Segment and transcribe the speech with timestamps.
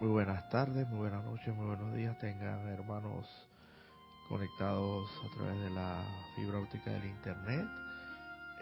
[0.00, 2.16] Muy buenas tardes, muy buenas noches, muy buenos días.
[2.20, 3.26] Tengan hermanos
[4.28, 6.04] conectados a través de la
[6.36, 7.66] fibra óptica del Internet.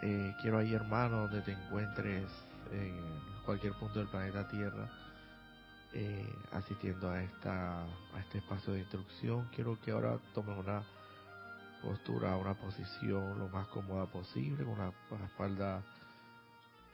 [0.01, 2.25] Eh, quiero ahí, hermano, donde te encuentres
[2.71, 2.99] en
[3.45, 4.89] cualquier punto del planeta Tierra,
[5.93, 9.47] eh, asistiendo a, esta, a este espacio de instrucción.
[9.53, 10.81] Quiero que ahora tomes una
[11.83, 15.83] postura, una posición lo más cómoda posible, con una espalda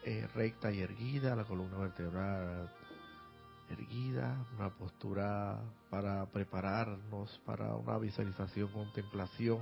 [0.04, 2.70] eh, recta y erguida, la columna vertebral
[3.70, 5.60] erguida, una postura
[5.90, 9.60] para prepararnos para una visualización, contemplación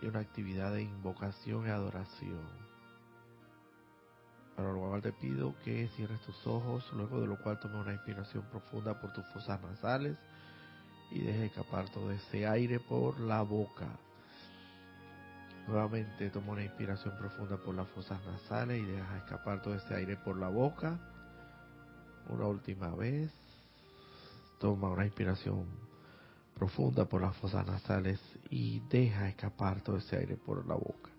[0.00, 2.68] y una actividad de invocación y adoración.
[4.56, 7.92] Para lo cual te pido que cierres tus ojos, luego de lo cual tomes una
[7.92, 10.16] inspiración profunda por tus fosas nasales
[11.10, 13.88] y dejes escapar todo ese aire por la boca.
[15.68, 20.16] Nuevamente toma una inspiración profunda por las fosas nasales y deja escapar todo ese aire
[20.16, 20.98] por la boca.
[22.30, 23.30] Una última vez.
[24.58, 25.66] Toma una inspiración
[26.54, 31.10] profunda por las fosas nasales y deja escapar todo ese aire por la boca.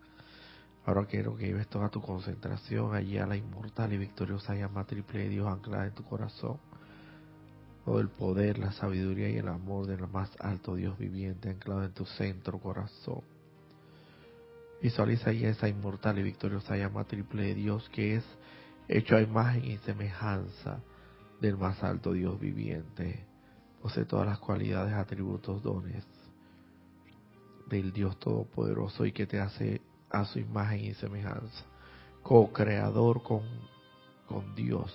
[0.84, 5.20] Ahora quiero que lleves toda tu concentración allí a la inmortal y victoriosa llama triple
[5.20, 6.58] de Dios anclada en tu corazón.
[7.86, 11.94] Todo el poder, la sabiduría y el amor del más alto Dios viviente anclado en
[11.94, 13.22] tu centro corazón
[14.82, 18.24] Visualiza ahí esa inmortal y victoriosa llama triple de Dios que es
[18.88, 20.80] hecho a imagen y semejanza
[21.42, 23.26] del más alto Dios viviente.
[23.82, 26.06] Posee todas las cualidades, atributos, dones
[27.68, 31.66] del Dios Todopoderoso y que te hace a su imagen y semejanza.
[32.24, 33.44] Co-creador con,
[34.28, 34.92] con Dios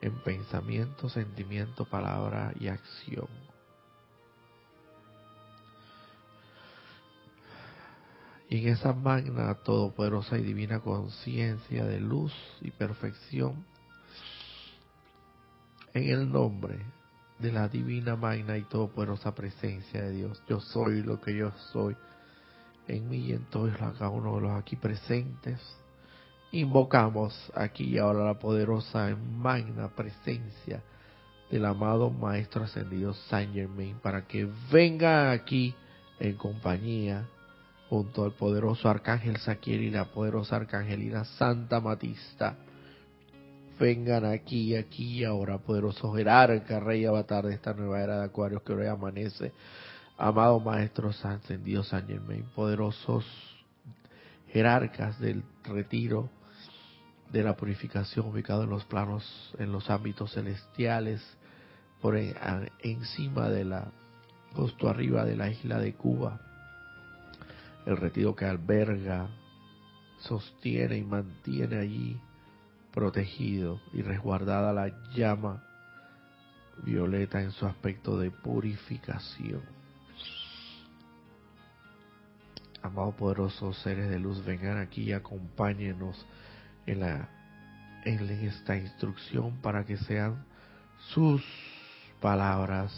[0.00, 3.49] en pensamiento, sentimiento, palabra y acción
[8.50, 13.64] Y en esa magna, todopoderosa y divina conciencia de luz y perfección,
[15.94, 16.80] en el nombre
[17.38, 21.96] de la divina, magna y todopoderosa presencia de Dios, yo soy lo que yo soy
[22.88, 25.60] en mí y en todos cada uno de los aquí presentes.
[26.50, 30.82] Invocamos aquí y ahora la poderosa y magna presencia
[31.52, 35.72] del amado Maestro Ascendido Saint Germain para que venga aquí
[36.18, 37.28] en compañía
[37.90, 42.56] junto al poderoso arcángel Saquiel y la poderosa arcangelina Santa Matista.
[43.80, 48.62] Vengan aquí, aquí y ahora, poderoso jerarca, rey avatar de esta nueva era de Acuarios
[48.62, 49.52] que hoy amanece.
[50.16, 53.24] Amado Maestro Ascendido San Germain, poderosos
[54.52, 56.30] jerarcas del retiro
[57.32, 61.20] de la purificación ubicado en los planos, en los ámbitos celestiales,
[62.00, 63.90] por encima de la,
[64.54, 66.49] justo arriba de la isla de Cuba,
[67.86, 69.28] el retiro que alberga,
[70.18, 72.20] sostiene y mantiene allí
[72.92, 75.62] protegido y resguardada la llama
[76.82, 79.62] violeta en su aspecto de purificación.
[82.82, 86.26] Amados poderosos seres de luz, vengan aquí y acompáñenos
[86.86, 87.28] en, la,
[88.04, 90.44] en esta instrucción para que sean
[91.12, 91.42] sus
[92.20, 92.90] palabras,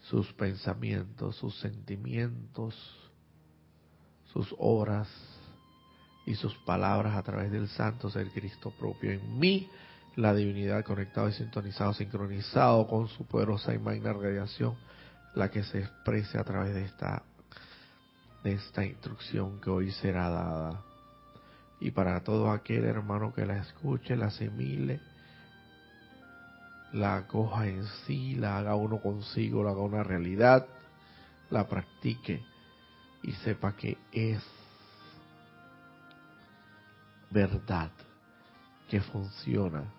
[0.00, 2.74] sus pensamientos, sus sentimientos,
[4.36, 5.08] sus obras
[6.26, 9.70] y sus palabras a través del Santo Ser Cristo propio en mí,
[10.14, 14.74] la divinidad conectado y sintonizado, sincronizado con su poderosa y magna radiación,
[15.34, 17.22] la que se exprese a través de esta,
[18.44, 20.82] de esta instrucción que hoy será dada.
[21.80, 25.00] Y para todo aquel hermano que la escuche, la asimile,
[26.92, 30.66] la acoja en sí, la haga uno consigo, la haga una realidad,
[31.48, 32.44] la practique
[33.26, 34.40] y sepa que es
[37.28, 37.90] verdad,
[38.88, 39.92] que funciona,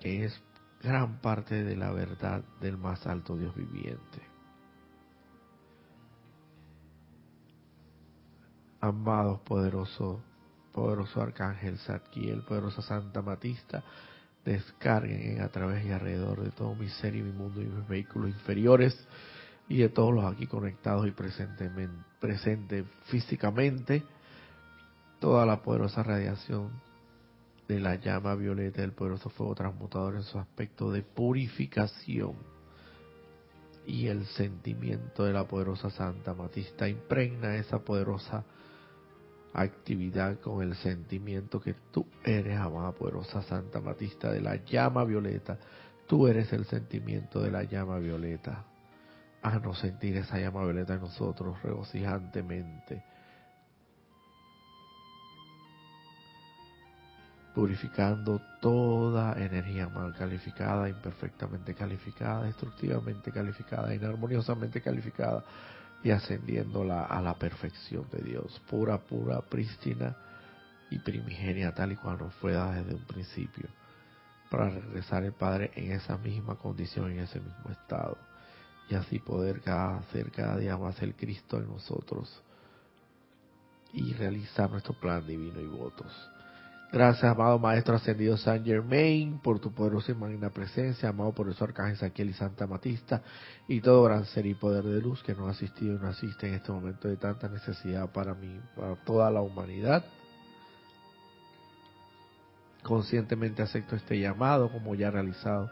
[0.00, 0.42] que es
[0.82, 4.20] gran parte de la verdad del más alto Dios viviente.
[8.80, 10.20] Amados poderoso,
[10.72, 13.84] poderoso Arcángel Zadkiel, poderosa Santa Matista,
[14.44, 18.30] descarguen a través y alrededor de todo mi ser y mi mundo y mis vehículos
[18.30, 19.06] inferiores
[19.70, 24.02] y de todos los aquí conectados y presentes físicamente,
[25.20, 26.70] toda la poderosa radiación
[27.68, 32.34] de la llama violeta del poderoso fuego transmutador en su aspecto de purificación
[33.86, 38.44] y el sentimiento de la poderosa Santa Matista impregna esa poderosa
[39.54, 45.58] actividad con el sentimiento que tú eres, amada poderosa Santa Matista de la llama violeta.
[46.08, 48.64] Tú eres el sentimiento de la llama violeta
[49.42, 53.02] no sentir esa llama violeta en nosotros regocijantemente.
[57.54, 65.44] purificando toda energía mal calificada, imperfectamente calificada, destructivamente calificada, inarmoniosamente calificada
[66.02, 70.16] y ascendiéndola a la perfección de Dios, pura, pura, prístina
[70.90, 73.68] y primigenia, tal y cual nos fue dada desde un principio,
[74.50, 78.16] para regresar el Padre en esa misma condición, en ese mismo estado,
[78.90, 82.42] y así poder hacer cada día más el Cristo en nosotros
[83.92, 86.12] y realizar nuestro plan divino y votos.
[86.92, 91.62] Gracias, amado Maestro Ascendido San Germain, por tu poderosa y magna presencia, amado por eso
[91.62, 93.22] Arcángel Saquiel y Santa Matista,
[93.68, 96.48] y todo gran ser y poder de luz que nos ha asistido y nos asiste
[96.48, 100.04] en este momento de tanta necesidad para mí, para toda la humanidad.
[102.82, 105.70] Conscientemente acepto este llamado como ya realizado,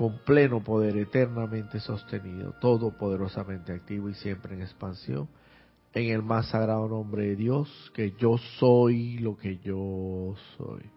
[0.00, 5.28] con pleno poder eternamente sostenido, todo poderosamente activo y siempre en expansión
[5.92, 10.88] en el más sagrado nombre de Dios, que yo soy lo que yo soy.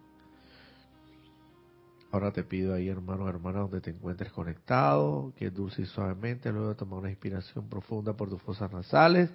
[2.14, 6.70] Ahora te pido ahí, hermano, hermana, donde te encuentres conectado, que dulce y suavemente, luego
[6.70, 9.30] de tomar una inspiración profunda por tus fosas nasales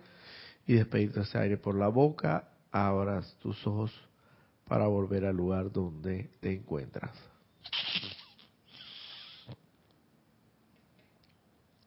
[0.67, 3.93] y despedirte ese aire por la boca, abras tus ojos
[4.67, 7.27] para volver al lugar donde te encuentras.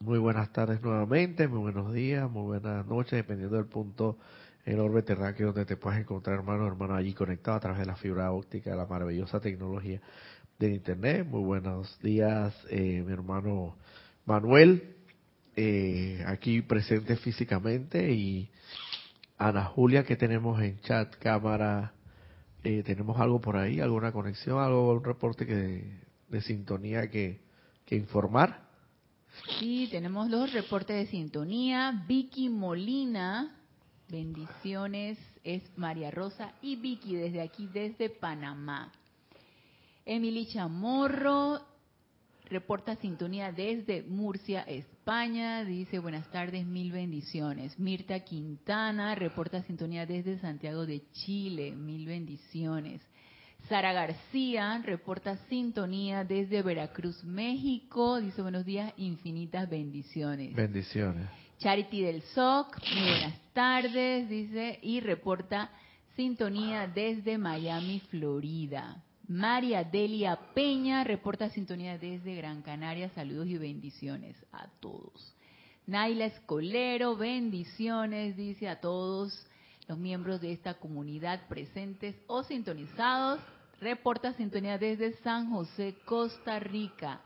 [0.01, 4.17] Muy buenas tardes nuevamente, muy buenos días, muy buenas noches, dependiendo del punto
[4.65, 7.85] en el orbe terráqueo donde te puedas encontrar, hermano, hermano, allí conectado a través de
[7.85, 10.01] la fibra óptica, la maravillosa tecnología
[10.57, 11.27] del Internet.
[11.27, 13.75] Muy buenos días, eh, mi hermano
[14.25, 14.95] Manuel,
[15.55, 18.49] eh, aquí presente físicamente, y
[19.37, 21.93] Ana Julia, que tenemos en chat, cámara,
[22.63, 27.39] eh, tenemos algo por ahí, alguna conexión, algo, un reporte que, de sintonía que,
[27.85, 28.70] que informar.
[29.59, 32.03] Sí, tenemos los reportes de sintonía.
[32.07, 33.55] Vicky Molina,
[34.09, 38.91] bendiciones, es María Rosa y Vicky desde aquí, desde Panamá.
[40.05, 41.61] Emily Chamorro
[42.45, 45.63] reporta sintonía desde Murcia, España.
[45.63, 47.79] Dice buenas tardes, mil bendiciones.
[47.79, 53.01] Mirta Quintana reporta sintonía desde Santiago de Chile, mil bendiciones.
[53.67, 58.19] Sara García reporta sintonía desde Veracruz, México.
[58.19, 60.53] Dice buenos días, infinitas bendiciones.
[60.53, 61.29] Bendiciones.
[61.59, 65.69] Charity del SOC, muy buenas tardes, dice, y reporta
[66.15, 69.03] sintonía desde Miami, Florida.
[69.27, 73.09] María Delia Peña reporta sintonía desde Gran Canaria.
[73.09, 75.33] Saludos y bendiciones a todos.
[75.87, 79.47] Naila Escolero, bendiciones, dice a todos
[79.91, 83.41] los miembros de esta comunidad presentes o sintonizados.
[83.81, 87.19] Reporta sintonía desde San José, Costa Rica.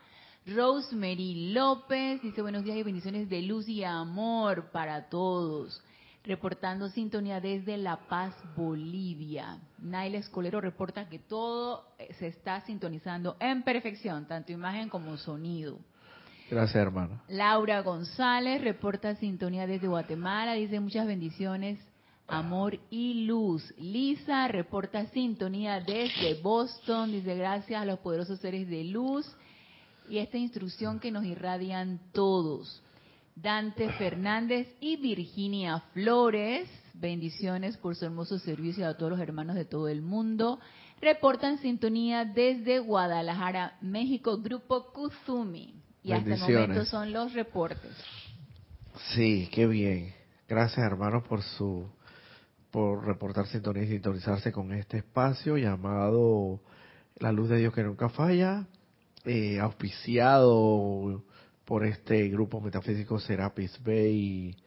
[0.47, 5.79] Rosemary López dice buenos días y bendiciones de luz y amor para todos.
[6.23, 9.59] Reportando sintonía desde La Paz, Bolivia.
[9.77, 11.85] Naila Escolero reporta que todo
[12.17, 15.77] se está sintonizando en perfección, tanto imagen como sonido.
[16.49, 17.21] Gracias, hermano.
[17.27, 20.53] Laura González reporta sintonía desde Guatemala.
[20.53, 21.77] Dice muchas bendiciones
[22.27, 23.73] amor y luz.
[23.77, 27.11] Lisa reporta sintonía desde Boston.
[27.11, 29.25] Dice gracias a los poderosos seres de luz
[30.09, 32.81] y esta instrucción que nos irradian todos.
[33.35, 39.65] Dante Fernández y Virginia Flores, bendiciones por su hermoso servicio a todos los hermanos de
[39.65, 40.59] todo el mundo.
[41.01, 45.73] Reportan sintonía desde Guadalajara, México, Grupo Kuzumi.
[46.01, 47.91] Y hasta el momento son los reportes.
[49.13, 50.13] Sí, qué bien.
[50.47, 51.89] Gracias hermanos por su
[52.75, 56.59] por reportar sintonía y sintonizarse con este espacio llamado
[57.15, 58.67] La Luz de Dios que nunca falla,
[59.23, 61.23] eh, auspiciado
[61.63, 64.57] por este grupo metafísico Serapis Bay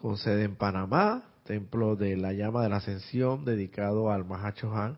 [0.00, 4.96] con sede en Panamá, templo de la llama de la ascensión dedicado al Mahacho Han.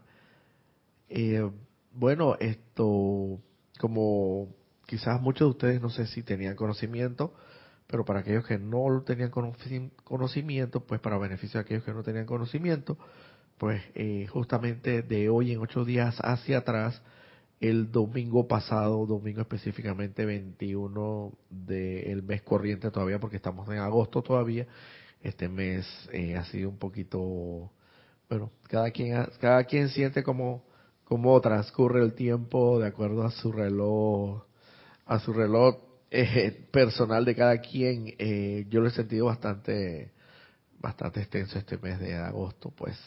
[1.08, 1.50] Eh,
[1.94, 3.40] bueno, esto,
[3.78, 4.48] como
[4.84, 7.32] quizás muchos de ustedes no sé si tenían conocimiento,
[7.90, 9.30] pero para aquellos que no tenían
[10.04, 12.96] conocimiento, pues para beneficio de aquellos que no tenían conocimiento,
[13.58, 17.02] pues eh, justamente de hoy en ocho días hacia atrás,
[17.58, 24.68] el domingo pasado, domingo específicamente 21 del mes corriente todavía, porque estamos en agosto todavía,
[25.20, 27.72] este mes eh, ha sido un poquito,
[28.28, 30.62] bueno, cada quien, cada quien siente como,
[31.04, 34.44] como transcurre el tiempo de acuerdo a su reloj,
[35.06, 40.12] a su reloj eh, personal de cada quien, eh, yo lo he sentido bastante,
[40.78, 42.98] bastante extenso este mes de agosto, pues,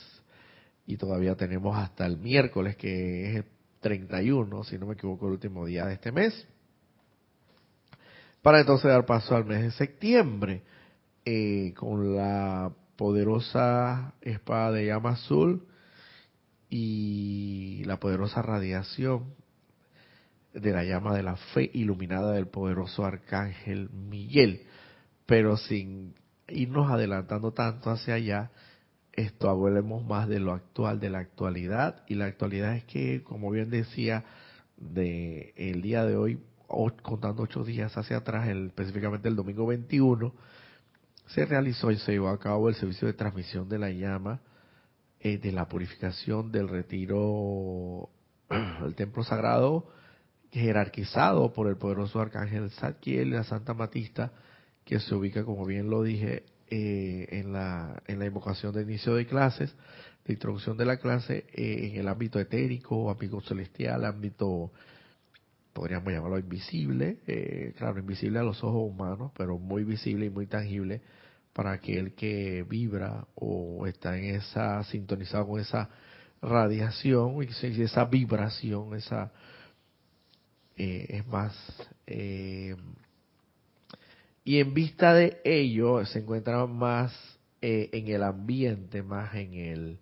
[0.86, 3.46] y todavía tenemos hasta el miércoles, que es el
[3.82, 6.48] 31, si no me equivoco, el último día de este mes,
[8.42, 10.64] para entonces dar paso al mes de septiembre,
[11.26, 15.66] eh, con la poderosa espada de llama azul
[16.70, 19.36] y y la poderosa radiación
[20.54, 24.64] de la llama de la fe iluminada del poderoso arcángel Miguel.
[25.26, 26.16] Pero sin
[26.48, 28.52] irnos adelantando tanto hacia allá,
[29.14, 32.04] esto hablemos más de lo actual, de la actualidad.
[32.08, 34.26] Y la actualidad es que, como bien decía,
[34.78, 40.34] de el día de hoy, contando ocho días hacia atrás, el, específicamente el domingo 21,
[41.28, 44.42] se realizó y se llevó a cabo el servicio de transmisión de la llama
[45.20, 48.10] eh, de la purificación del retiro
[48.82, 49.88] del templo sagrado
[50.54, 54.32] jerarquizado por el poderoso arcángel Zadkiel la Santa Matista,
[54.86, 59.16] que se ubica, como bien lo dije, eh, en, la, en la invocación de inicio
[59.16, 59.76] de clases,
[60.26, 64.72] de introducción de la clase, eh, en el ámbito etérico, ámbito celestial, ámbito,
[65.74, 70.46] podríamos llamarlo invisible, eh, claro, invisible a los ojos humanos, pero muy visible y muy
[70.46, 71.02] tangible
[71.52, 75.90] para aquel que vibra o está en esa, sintonizado con esa
[76.42, 79.32] radiación esa vibración, esa
[80.78, 81.56] eh, es más
[82.08, 82.76] eh,
[84.44, 87.14] y en vista de ello se encuentra más
[87.62, 90.00] eh, en el ambiente más en el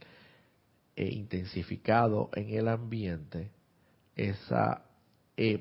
[0.96, 3.50] intensificado en el ambiente
[4.16, 4.84] esa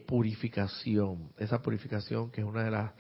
[0.07, 2.93] purificación esa purificación que es una de las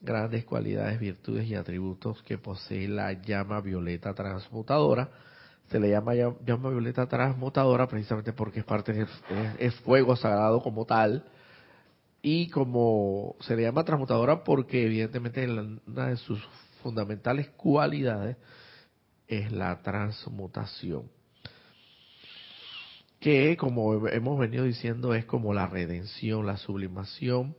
[0.00, 5.10] grandes cualidades virtudes y atributos que posee la llama violeta transmutadora.
[5.70, 9.08] Se le llama llama violeta transmutadora precisamente porque es parte del
[9.58, 11.24] es fuego sagrado como tal
[12.22, 16.40] y como se le llama transmutadora porque evidentemente una de sus
[16.82, 18.36] fundamentales cualidades
[19.26, 21.10] es la transmutación.
[23.20, 27.56] Que como hemos venido diciendo es como la redención, la sublimación,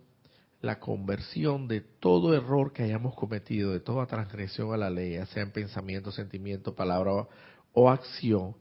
[0.61, 5.43] la conversión de todo error que hayamos cometido, de toda transgresión a la ley, sea
[5.43, 7.27] en pensamiento, sentimiento, palabra
[7.73, 8.55] o acción,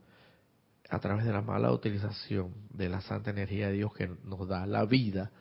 [0.89, 4.65] a través de la mala utilización de la santa energía de Dios que nos da
[4.65, 5.31] la vida,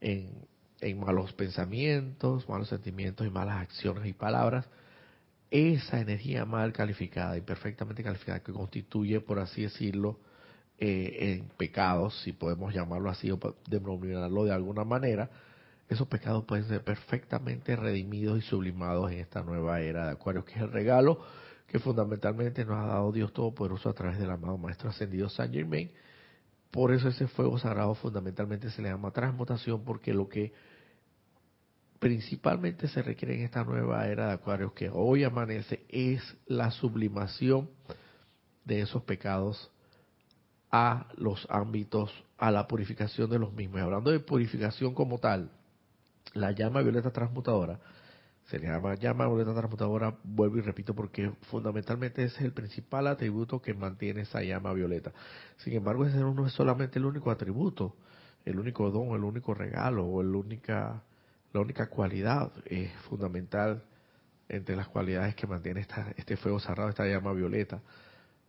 [0.00, 0.46] en,
[0.98, 4.66] malos pensamientos, malos sentimientos y malas acciones y palabras,
[5.50, 10.18] esa energía mal calificada, imperfectamente calificada, que constituye, por así decirlo,
[10.78, 13.38] eh, en pecados, si podemos llamarlo así o
[13.68, 15.30] denominarlo de alguna manera,
[15.88, 20.52] esos pecados pueden ser perfectamente redimidos y sublimados en esta nueva era de Acuario, que
[20.52, 21.20] es el regalo
[21.66, 25.90] que fundamentalmente nos ha dado Dios Todopoderoso a través del amado Maestro Ascendido San Germain,
[26.70, 30.52] por eso ese fuego sagrado fundamentalmente se le llama transmutación, porque lo que
[31.98, 37.70] principalmente se requiere en esta nueva era de Acuarios que hoy amanece es la sublimación
[38.64, 39.70] de esos pecados
[40.70, 43.80] a los ámbitos, a la purificación de los mismos.
[43.80, 45.50] Hablando de purificación como tal,
[46.34, 47.80] la llama violeta transmutadora
[48.48, 53.06] se le llama llama boleta transmutadora, vuelvo y repito, porque fundamentalmente ese es el principal
[53.06, 55.12] atributo que mantiene esa llama violeta.
[55.58, 57.94] Sin embargo, ese no es solamente el único atributo,
[58.46, 61.02] el único don, el único regalo o el única,
[61.52, 63.84] la única cualidad es fundamental
[64.48, 67.82] entre las cualidades que mantiene esta, este fuego cerrado, esta llama violeta,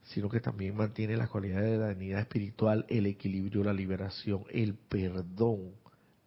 [0.03, 4.75] sino que también mantiene las cualidades de la dignidad espiritual, el equilibrio, la liberación, el
[4.75, 5.73] perdón,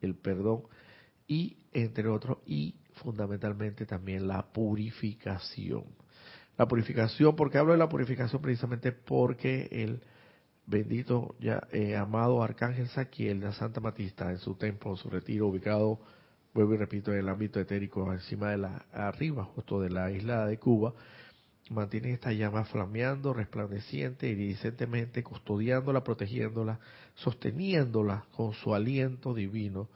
[0.02, 0.64] el perdón
[1.26, 5.84] y entre otros, y fundamentalmente también la purificación.
[6.58, 8.42] La purificación, ¿por qué hablo de la purificación?
[8.42, 10.02] Precisamente porque el
[10.66, 15.48] bendito, ya eh, amado Arcángel Saquiel, la Santa Matista, en su templo, en su retiro,
[15.48, 16.00] ubicado,
[16.54, 20.46] vuelvo y repito, en el ámbito etérico, encima de la, arriba, justo de la isla
[20.46, 20.94] de Cuba,
[21.70, 26.78] mantiene esta llama flameando, resplandeciente, iridicentemente, custodiándola, protegiéndola,
[27.14, 29.88] sosteniéndola con su aliento divino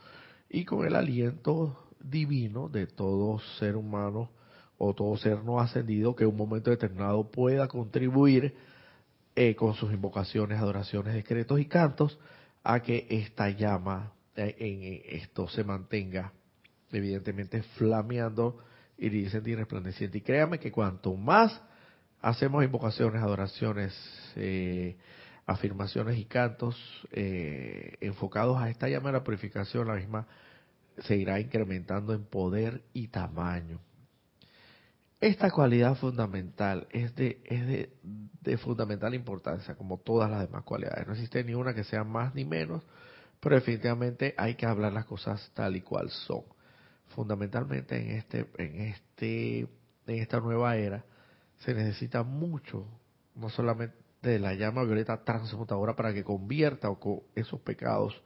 [0.48, 4.30] y con el aliento divino de todo ser humano
[4.78, 8.54] o todo ser no ascendido que en un momento determinado pueda contribuir
[9.34, 12.18] eh, con sus invocaciones, adoraciones, decretos y cantos
[12.62, 16.32] a que esta llama eh, en esto se mantenga
[16.90, 18.58] evidentemente flameando,
[18.98, 20.18] iridiscente y resplandeciente.
[20.18, 21.60] Y créame que cuanto más
[22.20, 23.94] hacemos invocaciones, adoraciones,
[24.36, 24.96] eh,
[25.46, 26.76] afirmaciones y cantos
[27.12, 30.26] enfocados a esta llama de la purificación, la misma
[30.98, 33.80] se irá incrementando en poder y tamaño.
[35.20, 37.66] Esta cualidad fundamental es de, es
[38.42, 41.06] de, fundamental importancia, como todas las demás cualidades.
[41.06, 42.82] No existe ni una que sea más ni menos,
[43.40, 46.42] pero definitivamente hay que hablar las cosas tal y cual son.
[47.14, 51.04] Fundamentalmente en este, en este, en esta nueva era
[51.60, 52.86] se necesita mucho,
[53.34, 56.88] no solamente de la llama violeta transmutadora para que convierta
[57.34, 58.20] esos pecados,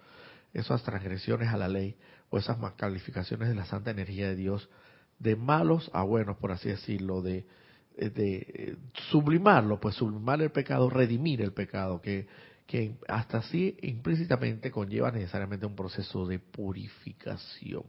[0.52, 1.96] esas transgresiones a la ley,
[2.30, 4.70] o esas calificaciones de la santa energía de Dios
[5.18, 7.44] de malos a buenos, por así decirlo, de,
[7.96, 8.76] de
[9.10, 12.26] sublimarlo, pues sublimar el pecado, redimir el pecado, que,
[12.66, 17.82] que hasta así implícitamente conlleva necesariamente un proceso de purificación.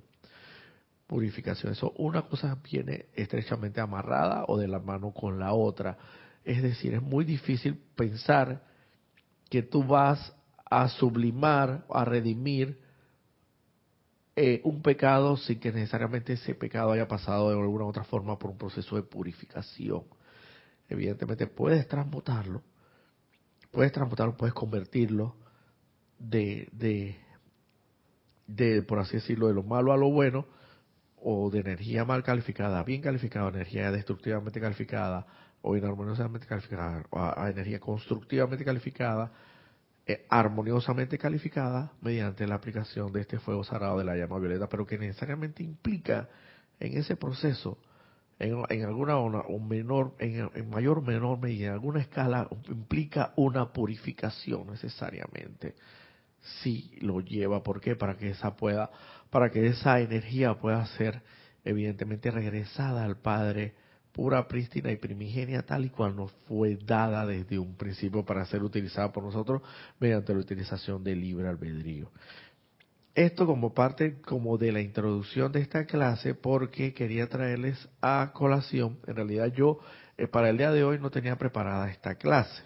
[1.07, 5.97] Purificación, eso una cosa viene estrechamente amarrada o de la mano con la otra.
[6.43, 8.63] Es decir, es muy difícil pensar
[9.49, 10.33] que tú vas
[10.69, 12.80] a sublimar, a redimir
[14.43, 18.49] eh, un pecado sin que necesariamente ese pecado haya pasado de alguna otra forma por
[18.49, 20.03] un proceso de purificación.
[20.89, 22.63] Evidentemente puedes transmutarlo,
[23.69, 25.35] puedes transmutarlo, puedes convertirlo
[26.17, 27.17] de, de,
[28.47, 30.47] de, por así decirlo, de lo malo a lo bueno,
[31.23, 35.27] o de energía mal calificada, bien calificada, energía destructivamente calificada,
[35.61, 39.31] o inarmoniosamente calificada, a, energía constructivamente calificada,
[40.05, 44.85] eh, armoniosamente calificada mediante la aplicación de este fuego sagrado de la llama violeta, pero
[44.85, 46.27] que necesariamente implica
[46.79, 47.77] en ese proceso
[48.41, 54.67] en, alguna un menor, en, mayor o menor medida, en alguna escala, implica una purificación
[54.67, 55.75] necesariamente.
[56.63, 57.95] Sí lo lleva, ¿por qué?
[57.95, 58.89] Para que esa pueda,
[59.29, 61.21] para que esa energía pueda ser
[61.63, 63.75] evidentemente regresada al Padre
[64.11, 68.63] pura, prístina y primigenia tal y cual nos fue dada desde un principio para ser
[68.63, 69.61] utilizada por nosotros
[69.99, 72.11] mediante la utilización del libre albedrío.
[73.13, 78.99] Esto como parte como de la introducción de esta clase porque quería traerles a colación,
[79.05, 79.79] en realidad yo
[80.17, 82.63] eh, para el día de hoy no tenía preparada esta clase,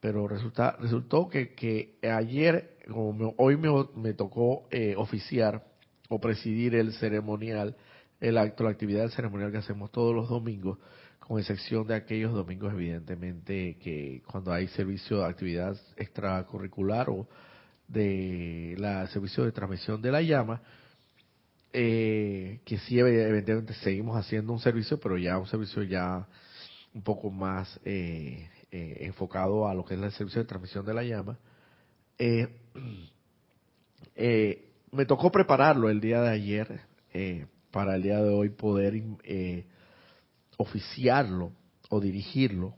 [0.00, 5.64] pero resulta, resultó que, que ayer, como hoy me, me tocó eh, oficiar
[6.08, 7.76] o presidir el ceremonial,
[8.20, 10.78] el acto, la actividad ceremonial que hacemos todos los domingos,
[11.18, 17.26] con excepción de aquellos domingos evidentemente que cuando hay servicio de actividad extracurricular o
[17.88, 20.62] de la servicio de transmisión de la llama,
[21.72, 26.26] eh, que sí evidentemente seguimos haciendo un servicio, pero ya un servicio ya
[26.94, 30.94] un poco más eh, eh, enfocado a lo que es el servicio de transmisión de
[30.94, 31.38] la llama.
[34.92, 36.80] me tocó prepararlo el día de ayer
[37.76, 38.94] para el día de hoy poder
[40.56, 41.52] oficiarlo
[41.90, 42.74] o dirigirlo.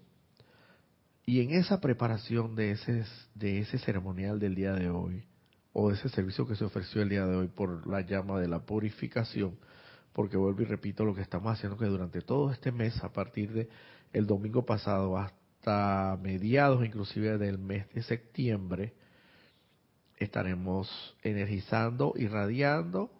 [1.24, 3.04] Y en esa preparación de ese,
[3.36, 5.22] de ese ceremonial del día de hoy,
[5.72, 8.48] o de ese servicio que se ofreció el día de hoy por la llama de
[8.48, 9.56] la purificación,
[10.12, 13.52] porque vuelvo y repito lo que estamos haciendo, que durante todo este mes, a partir
[13.52, 13.68] de
[14.12, 18.94] el domingo pasado hasta mediados inclusive del mes de septiembre,
[20.16, 23.12] estaremos energizando, irradiando,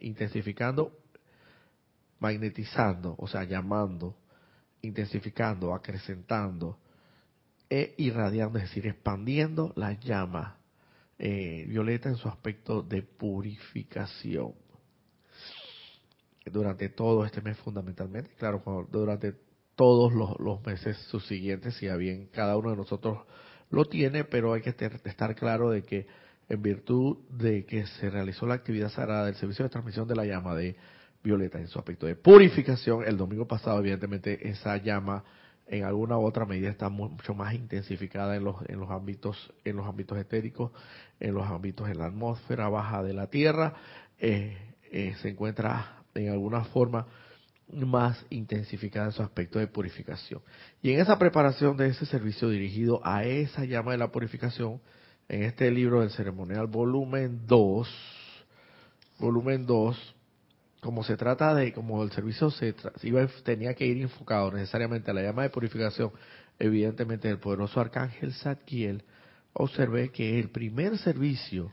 [0.00, 0.98] intensificando,
[2.18, 4.16] magnetizando, o sea, llamando
[4.84, 6.78] intensificando, acrecentando
[7.68, 10.58] e irradiando, es decir, expandiendo la llama
[11.18, 14.54] eh, violeta en su aspecto de purificación.
[16.44, 19.34] Durante todo este mes fundamentalmente, claro, durante
[19.74, 23.26] todos los, meses subsiguientes, si bien cada uno de nosotros
[23.70, 26.06] lo tiene, pero hay que estar claro de que
[26.48, 30.24] en virtud de que se realizó la actividad sagrada del servicio de transmisión de la
[30.24, 30.76] llama de
[31.22, 33.04] violeta en su aspecto de purificación.
[33.04, 35.24] El domingo pasado, evidentemente, esa llama
[35.66, 39.76] en alguna u otra medida está mucho más intensificada en los, en los ámbitos, en
[39.76, 40.72] los ámbitos etéricos,
[41.20, 43.74] en los ámbitos en la atmósfera baja de la Tierra,
[44.18, 44.56] eh,
[44.92, 47.06] eh, se encuentra en alguna forma
[47.72, 50.42] más intensificada en su aspecto de purificación.
[50.82, 54.80] Y en esa preparación de ese servicio dirigido a esa llama de la purificación,
[55.28, 57.88] en este libro del ceremonial volumen 2,
[59.18, 60.14] volumen 2,
[60.80, 65.14] como se trata de, como el servicio se iba, tenía que ir enfocado necesariamente a
[65.14, 66.12] la llama de purificación,
[66.58, 69.02] evidentemente del poderoso arcángel Zadkiel,
[69.54, 71.72] observé que el primer servicio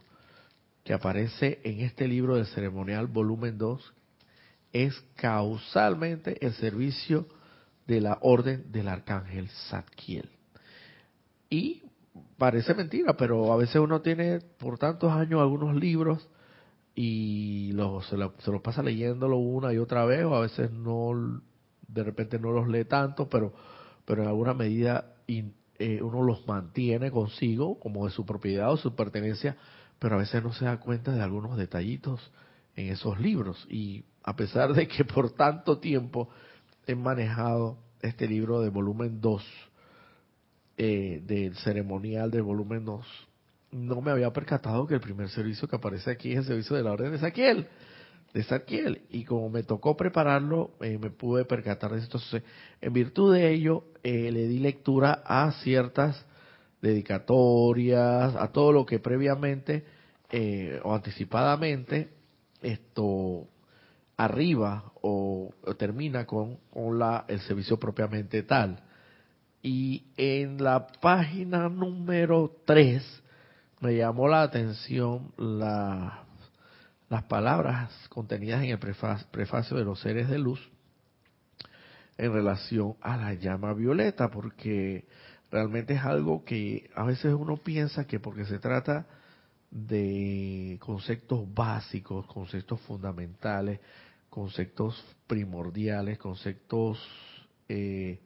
[0.84, 3.94] que aparece en este libro del ceremonial volumen 2
[4.74, 7.28] es causalmente el servicio
[7.88, 10.30] de la orden del arcángel Zadkiel.
[11.50, 11.84] Y
[12.38, 16.30] parece mentira, pero a veces uno tiene por tantos años algunos libros
[16.96, 17.74] y
[18.10, 21.42] se, los pasa leyéndolo una y otra vez o a veces no
[21.88, 23.54] de repente no los lee tanto pero
[24.04, 28.94] pero en alguna medida eh, uno los mantiene consigo como de su propiedad o su
[28.94, 29.56] pertenencia
[30.02, 32.32] pero a veces no se da cuenta de algunos detallitos
[32.76, 33.68] en esos libros.
[33.70, 36.28] Y a pesar de que por tanto tiempo
[36.88, 39.46] he manejado este libro de volumen 2
[40.78, 43.06] eh, del ceremonial de volumen 2
[43.72, 46.84] no me había percatado que el primer servicio que aparece aquí es el servicio de
[46.84, 47.68] la orden de Saquiel,
[48.34, 52.18] de Saquiel, y como me tocó prepararlo, eh, me pude percatar de esto.
[52.18, 52.44] Entonces,
[52.80, 56.26] en virtud de ello, eh, le di lectura a ciertas
[56.82, 59.86] dedicatorias, a todo lo que previamente
[60.30, 62.10] eh, o anticipadamente
[62.62, 63.48] esto
[64.18, 68.82] arriba o, termina con, con la, el servicio propiamente tal.
[69.64, 73.24] Y en la página número 3
[73.80, 76.24] me llamó la atención la,
[77.10, 80.72] las palabras contenidas en el prefacio de los seres de luz
[82.18, 85.06] en relación a la llama violeta, porque
[85.52, 89.08] realmente es algo que a veces uno piensa que porque se trata
[89.72, 93.80] de conceptos básicos, conceptos fundamentales,
[94.30, 97.00] conceptos primordiales, conceptos
[97.68, 98.20] eh,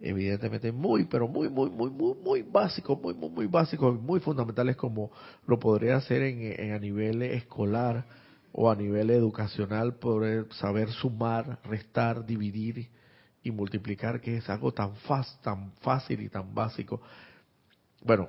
[0.00, 4.76] evidentemente muy, pero muy, muy, muy, muy, muy básicos, muy, muy, muy básicos, muy fundamentales
[4.76, 5.10] como
[5.46, 8.06] lo podría hacer en, a nivel escolar
[8.52, 12.88] o a nivel educacional, poder saber sumar, restar, dividir
[13.42, 17.00] y multiplicar, que es algo tan, fácil, tan fácil y tan básico.
[18.04, 18.28] Bueno,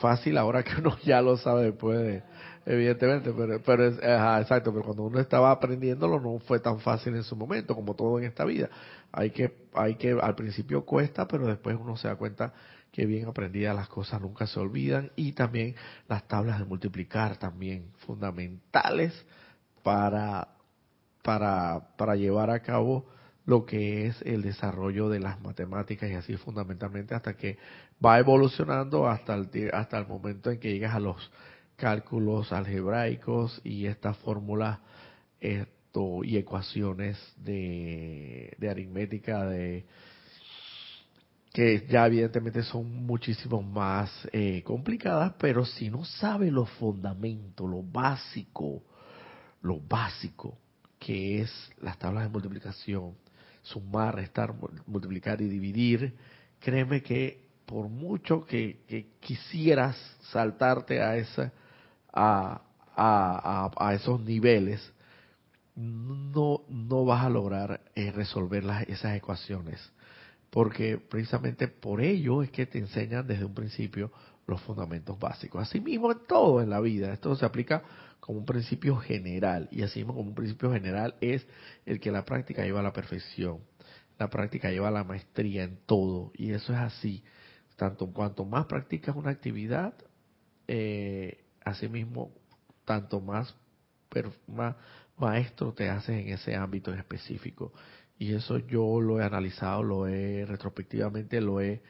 [0.00, 2.22] fácil ahora que uno ya lo sabe después de,
[2.66, 7.22] evidentemente, pero, pero es, exacto, pero cuando uno estaba aprendiéndolo no fue tan fácil en
[7.22, 8.68] su momento, como todo en esta vida.
[9.12, 12.52] Hay que, hay que, al principio cuesta, pero después uno se da cuenta
[12.90, 15.74] que bien aprendidas las cosas nunca se olvidan y también
[16.08, 19.12] las tablas de multiplicar también fundamentales
[19.82, 20.48] para,
[21.22, 23.06] para, para llevar a cabo
[23.46, 27.58] lo que es el desarrollo de las matemáticas y así fundamentalmente hasta que
[28.04, 31.30] va evolucionando hasta el, hasta el momento en que llegas a los
[31.76, 34.78] cálculos algebraicos y estas fórmulas
[35.40, 39.84] esto, y ecuaciones de, de aritmética de
[41.52, 47.80] que ya evidentemente son muchísimo más eh, complicadas, pero si no sabe los fundamentos, lo
[47.80, 48.82] básico,
[49.62, 50.58] lo básico
[50.98, 53.14] que es las tablas de multiplicación,
[53.62, 54.52] sumar, restar,
[54.86, 56.16] multiplicar y dividir,
[56.58, 59.96] créeme que por mucho que, quisieras
[60.32, 61.52] saltarte a esa
[62.14, 62.62] a,
[62.96, 64.92] a, esos niveles,
[65.74, 69.80] no, no vas a lograr eh, resolver las, esas ecuaciones.
[70.50, 74.12] Porque precisamente por ello es que te enseñan desde un principio
[74.46, 75.62] los fundamentos básicos.
[75.62, 77.12] Asimismo en todo en la vida.
[77.12, 77.82] Esto se aplica
[78.20, 79.68] como un principio general.
[79.72, 81.44] Y así como un principio general es
[81.86, 83.58] el que la práctica lleva a la perfección.
[84.16, 86.30] La práctica lleva a la maestría en todo.
[86.36, 87.24] Y eso es así.
[87.74, 89.94] Tanto cuanto más practicas una actividad,
[90.68, 92.32] eh, asimismo,
[92.84, 93.54] tanto más,
[95.16, 97.72] maestro te haces en ese ámbito específico.
[98.18, 101.82] Y eso yo lo he analizado, lo he retrospectivamente, lo he,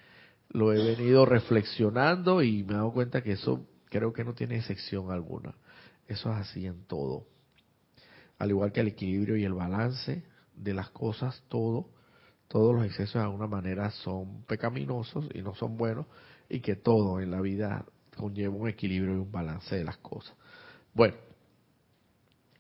[0.51, 4.57] lo he venido reflexionando y me he dado cuenta que eso creo que no tiene
[4.57, 5.55] excepción alguna.
[6.07, 7.27] Eso es así en todo.
[8.39, 11.91] Al igual que el equilibrio y el balance de las cosas, todo,
[12.49, 16.07] todos los excesos de alguna manera son pecaminosos y no son buenos
[16.49, 17.85] y que todo en la vida
[18.15, 20.35] conlleva un equilibrio y un balance de las cosas.
[20.93, 21.15] Bueno,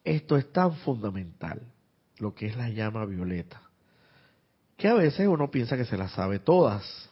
[0.04, 1.62] esto es tan fundamental,
[2.18, 3.62] lo que es la llama violeta,
[4.76, 7.10] que a veces uno piensa que se las sabe todas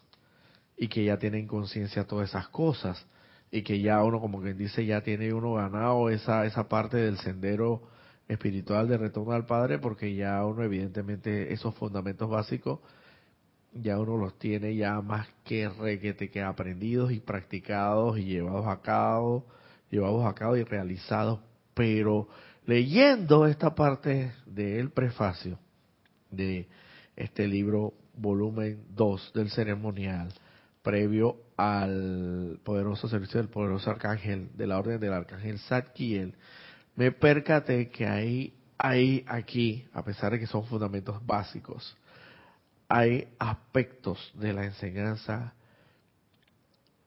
[0.77, 3.07] y que ya tienen conciencia todas esas cosas
[3.51, 7.19] y que ya uno, como quien dice, ya tiene uno ganado esa, esa parte del
[7.19, 7.83] sendero
[8.27, 12.81] espiritual de retorno al Padre, porque ya uno evidentemente esos fundamentos básicos,
[13.75, 18.81] ya uno los tiene ya más que requete que aprendidos y practicados y llevados a
[18.81, 19.47] cabo,
[19.91, 21.41] llevados a cabo y realizados,
[21.75, 22.29] pero
[22.67, 25.59] leyendo esta parte del prefacio
[26.31, 26.69] de
[27.17, 30.33] este libro, volumen 2 del ceremonial,
[30.83, 36.35] previo al poderoso servicio del poderoso arcángel, de la orden del arcángel Zadkiel,
[36.97, 41.97] me percaté que hay, hay aquí, a pesar de que son fundamentos básicos,
[42.95, 45.55] hay aspectos de la enseñanza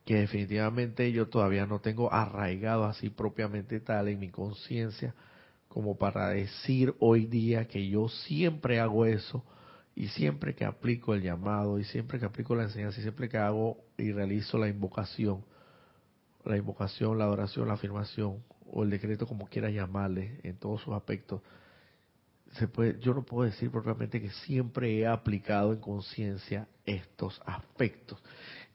[0.04, 5.14] que definitivamente yo todavía no tengo arraigado así propiamente tal en mi conciencia
[5.68, 9.44] como para decir hoy día que yo siempre hago eso
[9.94, 13.38] y siempre que aplico el llamado, y siempre que aplico la enseñanza, y siempre que
[13.38, 15.42] hago y realizo la invocación,
[16.44, 20.92] la invocación, la adoración, la afirmación, o el decreto como quiera llamarle, en todos sus
[20.92, 21.40] aspectos,
[22.52, 28.22] se puede, yo no puedo decir propiamente que siempre he aplicado en conciencia estos aspectos.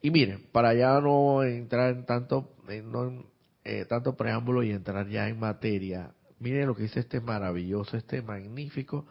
[0.01, 3.25] Y miren, para ya no entrar en tanto, en,
[3.63, 8.21] eh, tanto preámbulo y entrar ya en materia, miren lo que dice este maravilloso, este
[8.21, 9.05] magnífico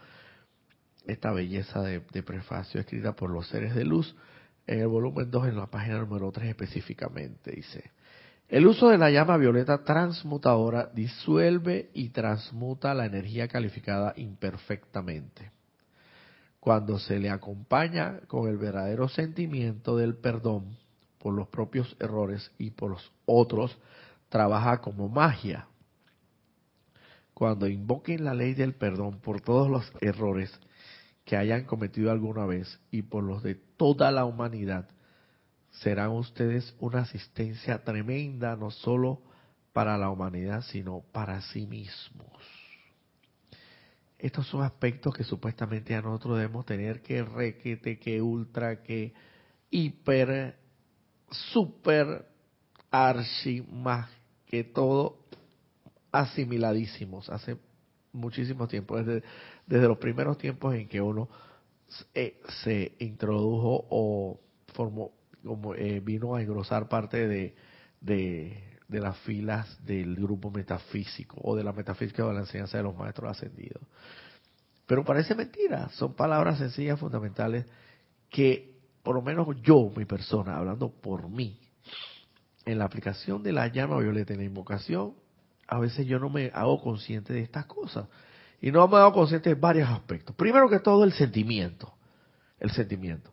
[1.06, 4.14] esta belleza de, prefacio escrita por los seres de luz
[4.66, 7.52] en el volumen 2 en la página número 3 específicamente.
[7.52, 7.90] Dice,
[8.50, 15.52] el uso de la llama violeta transmutadora disuelve y transmuta la energía calificada imperfectamente.
[16.58, 20.76] Cuando se le acompaña con el verdadero sentimiento del perdón
[21.18, 23.78] por los propios errores y por los otros,
[24.28, 25.68] trabaja como magia.
[27.32, 30.50] Cuando invoquen la ley del perdón por todos los errores
[31.24, 34.88] que hayan cometido alguna vez y por los de toda la humanidad,
[35.70, 39.22] serán ustedes una asistencia tremenda, no solo
[39.72, 42.28] para la humanidad, sino para sí mismos.
[44.18, 49.14] Estos son aspectos que supuestamente a nosotros debemos tener que requete, que ultra, que
[49.70, 50.58] hiper,
[51.30, 52.26] super,
[52.90, 54.10] archi, más
[54.46, 55.24] que todo,
[56.12, 57.56] asimiladísimos hace
[58.12, 59.22] muchísimo tiempo, desde,
[59.66, 61.28] desde los primeros tiempos en que uno
[61.86, 64.40] se, se introdujo o
[64.74, 65.12] formó,
[65.44, 67.54] como eh, vino a engrosar parte de,
[68.00, 72.84] de, de, las filas del grupo metafísico o de la metafísica de la enseñanza de
[72.84, 73.82] los maestros ascendidos.
[74.86, 77.64] Pero parece mentira, son palabras sencillas, fundamentales,
[78.28, 81.58] que por lo menos yo, mi persona, hablando por mí,
[82.64, 85.14] en la aplicación de la llama violeta, en la invocación,
[85.66, 88.06] a veces yo no me hago consciente de estas cosas.
[88.60, 90.36] Y no me hago consciente de varios aspectos.
[90.36, 91.94] Primero que todo, el sentimiento.
[92.58, 93.32] El sentimiento.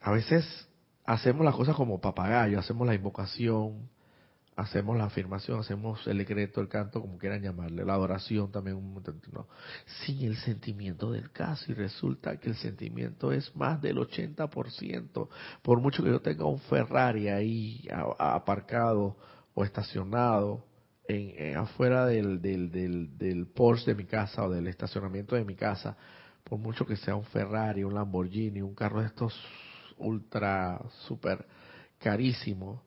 [0.00, 0.67] A veces
[1.08, 3.88] hacemos las cosas como papagayo, hacemos la invocación,
[4.56, 8.78] hacemos la afirmación, hacemos el decreto, el canto, como quieran llamarle, la adoración también,
[9.32, 9.46] no,
[10.04, 11.72] sin el sentimiento del caso.
[11.72, 15.28] Y resulta que el sentimiento es más del 80%.
[15.62, 19.16] Por mucho que yo tenga un Ferrari ahí aparcado
[19.54, 20.66] o estacionado
[21.04, 25.54] en, afuera del, del, del, del Porsche de mi casa o del estacionamiento de mi
[25.54, 25.96] casa,
[26.44, 29.34] por mucho que sea un Ferrari, un Lamborghini, un carro de estos
[29.98, 31.46] ultra, super
[31.98, 32.82] carísimo,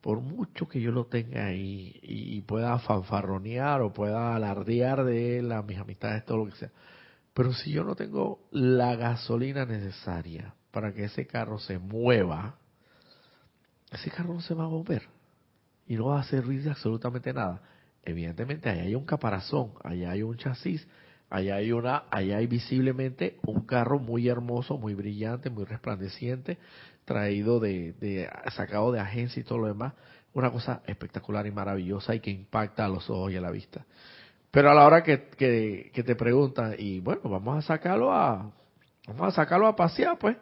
[0.00, 5.52] por mucho que yo lo tenga ahí y, pueda fanfarronear o pueda alardear de él
[5.52, 6.70] a mis amistades, todo lo que sea,
[7.34, 12.56] pero si yo no tengo la gasolina necesaria para que ese carro se mueva,
[13.92, 15.02] ese carro no se va a mover
[15.86, 17.62] y no va a servir de absolutamente nada.
[18.02, 20.86] Evidentemente, ahí hay un caparazón, allá hay un chasis,
[21.30, 26.58] Allá hay una, allá hay visiblemente un carro muy hermoso, muy brillante, muy resplandeciente,
[27.04, 29.94] traído de, de, sacado de agencia y todo lo demás.
[30.34, 33.86] Una cosa espectacular y maravillosa y que impacta a los ojos y a la vista.
[34.50, 35.28] Pero a la hora que,
[35.92, 38.50] que, te preguntan, y bueno, vamos a sacarlo a,
[39.06, 40.36] vamos a sacarlo a pasear, pues.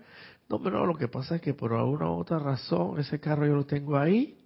[0.48, 3.54] No, pero lo que pasa es que por alguna u otra razón ese carro yo
[3.54, 4.38] lo tengo ahí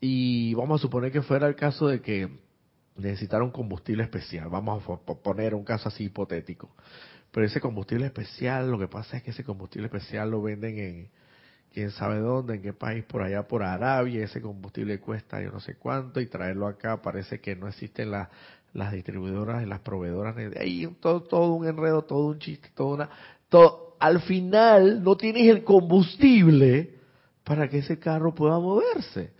[0.00, 2.28] y vamos a suponer que fuera el caso de que
[2.96, 4.48] necesitar un combustible especial.
[4.48, 6.70] Vamos a poner un caso así hipotético.
[7.30, 11.08] Pero ese combustible especial, lo que pasa es que ese combustible especial lo venden en
[11.72, 15.58] quién sabe dónde, en qué país, por allá por Arabia, ese combustible cuesta yo no
[15.58, 18.28] sé cuánto y traerlo acá parece que no existen las
[18.74, 20.36] las distribuidoras y las proveedoras.
[20.60, 23.08] Ahí todo, todo un enredo, todo un chiste, todo una...
[23.48, 26.98] Todo, al final no tienes el combustible
[27.44, 29.30] para que ese carro pueda moverse.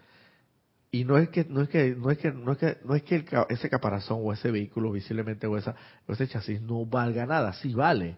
[0.94, 3.02] Y no es que no es que no es que no es que no es
[3.02, 8.16] que ese caparazón o ese vehículo visiblemente o ese chasis no valga nada, sí vale.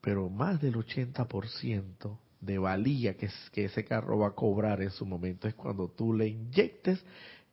[0.00, 5.04] Pero más del 80% de valía que, que ese carro va a cobrar en su
[5.04, 7.04] momento es cuando tú le inyectes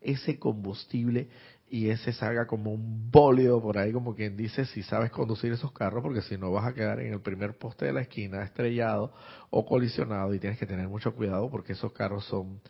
[0.02, 1.28] ese combustible
[1.68, 5.72] y ese salga como un bólido por ahí, como quien dice, si sabes conducir esos
[5.72, 9.12] carros, porque si no vas a quedar en el primer poste de la esquina estrellado
[9.50, 12.62] o colisionado y tienes que tener mucho cuidado porque esos carros son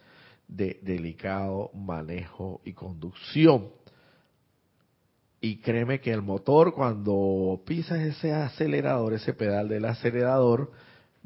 [0.49, 3.69] de delicado manejo y conducción.
[5.39, 10.71] Y créeme que el motor cuando pisas ese acelerador, ese pedal del acelerador,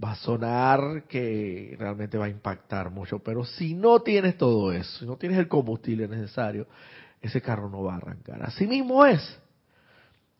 [0.04, 3.20] va a sonar que realmente va a impactar mucho.
[3.20, 6.68] Pero si no tienes todo eso, si no tienes el combustible necesario,
[7.22, 8.44] ese carro no va a arrancar.
[8.44, 9.40] Así mismo es.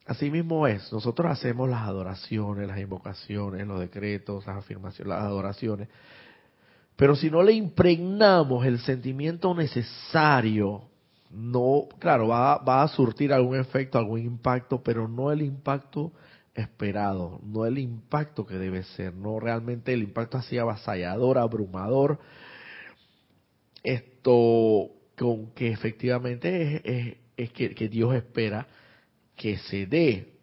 [0.06, 0.92] Así mismo es.
[0.92, 5.88] Nosotros hacemos las adoraciones, las invocaciones, los decretos, las afirmaciones, las adoraciones
[6.96, 10.82] pero si no le impregnamos el sentimiento necesario,
[11.30, 16.12] no, claro, va, a surtir algún efecto, algún impacto, pero no el impacto
[16.54, 22.20] esperado, no el impacto que debe ser, no realmente el impacto así avasallador, abrumador,
[23.82, 28.68] esto con que efectivamente es, es, que, que Dios espera
[29.34, 30.34] que se dé.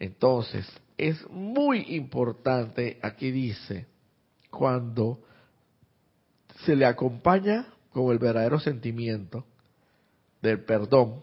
[0.00, 0.66] Entonces,
[0.96, 3.86] es muy importante, aquí dice,
[4.50, 5.20] cuando
[6.64, 9.46] se le acompaña con el verdadero sentimiento
[10.42, 11.22] del perdón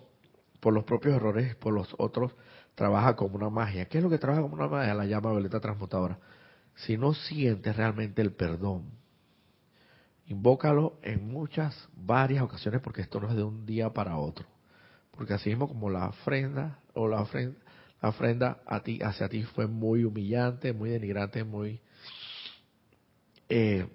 [0.60, 2.34] por los propios errores y por los otros,
[2.74, 3.86] trabaja como una magia.
[3.86, 4.93] ¿Qué es lo que trabaja como una magia?
[4.93, 6.19] La llama violeta transmutadora.
[6.76, 8.89] Si no sientes realmente el perdón,
[10.26, 14.48] invócalo en muchas, varias ocasiones, porque esto no es de un día para otro.
[15.12, 17.58] Porque así mismo como la ofrenda o la ofrenda,
[18.02, 21.80] la ofrenda a ti, hacia ti fue muy humillante, muy denigrante, muy
[23.48, 23.88] eh,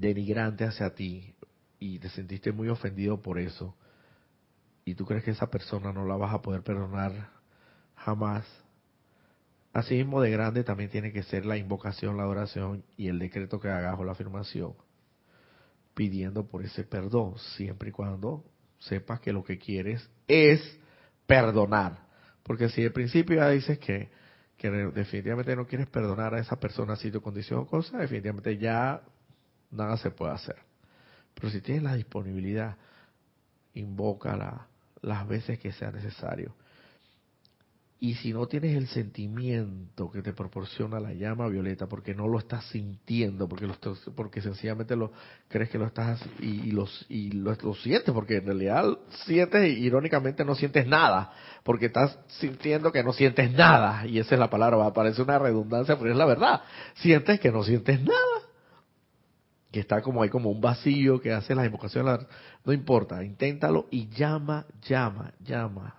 [0.00, 1.34] denigrante hacia ti
[1.78, 3.76] y te sentiste muy ofendido por eso
[4.84, 7.30] y tú crees que esa persona no la vas a poder perdonar
[7.96, 8.46] jamás,
[9.76, 13.68] Asimismo de grande también tiene que ser la invocación, la adoración y el decreto que
[13.68, 14.72] hagas o la afirmación,
[15.92, 18.42] pidiendo por ese perdón, siempre y cuando
[18.78, 20.62] sepas que lo que quieres es
[21.26, 22.06] perdonar.
[22.42, 24.08] Porque si al principio ya dices que,
[24.56, 29.02] que definitivamente no quieres perdonar a esa persona, sitio, condición o cosa, definitivamente ya
[29.70, 30.56] nada se puede hacer.
[31.34, 32.76] Pero si tienes la disponibilidad,
[33.74, 34.66] invócala
[35.02, 36.54] las veces que sea necesario.
[37.98, 42.38] Y si no tienes el sentimiento que te proporciona la llama violeta, porque no lo
[42.38, 43.74] estás sintiendo, porque, lo,
[44.14, 45.12] porque sencillamente lo
[45.48, 48.84] crees que lo estás y, los, y lo, sientes, porque en realidad
[49.24, 51.32] sientes, irónicamente no sientes nada,
[51.64, 55.96] porque estás sintiendo que no sientes nada, y esa es la palabra, parece una redundancia,
[55.96, 56.60] pero es la verdad,
[56.96, 58.25] sientes que no sientes nada,
[59.76, 62.26] que está como ahí como un vacío que hace las invocaciones,
[62.64, 65.96] no importa, inténtalo y llama, llama, llama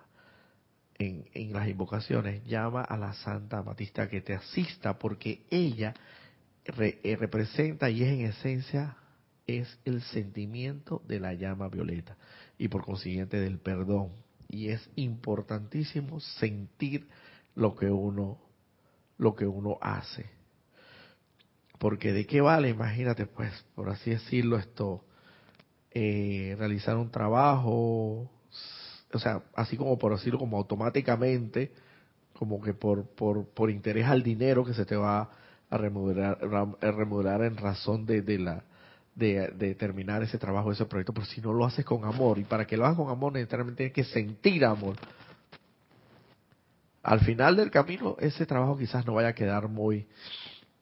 [0.98, 5.94] en, las invocaciones, llama a la Santa Amatista que te asista porque ella
[6.64, 8.96] eh, representa y es en esencia
[9.46, 12.16] es el sentimiento de la llama violeta
[12.58, 14.10] y por consiguiente del perdón.
[14.48, 17.06] Y es importantísimo sentir
[17.54, 18.40] lo que uno
[19.18, 20.37] lo que uno hace.
[21.78, 25.04] Porque de qué vale, imagínate, pues, por así decirlo, esto,
[25.92, 28.30] eh, realizar un trabajo,
[29.12, 31.72] o sea, así como por decirlo, como automáticamente,
[32.34, 35.30] como que por, por, por interés al dinero que se te va
[35.70, 38.64] a remodelar, a en razón de, de la
[39.18, 42.66] de, terminar ese trabajo, ese proyecto, pero si no lo haces con amor, y para
[42.66, 44.96] que lo hagas con amor necesariamente tienes que sentir amor.
[47.02, 50.06] Al final del camino, ese trabajo quizás no vaya a quedar muy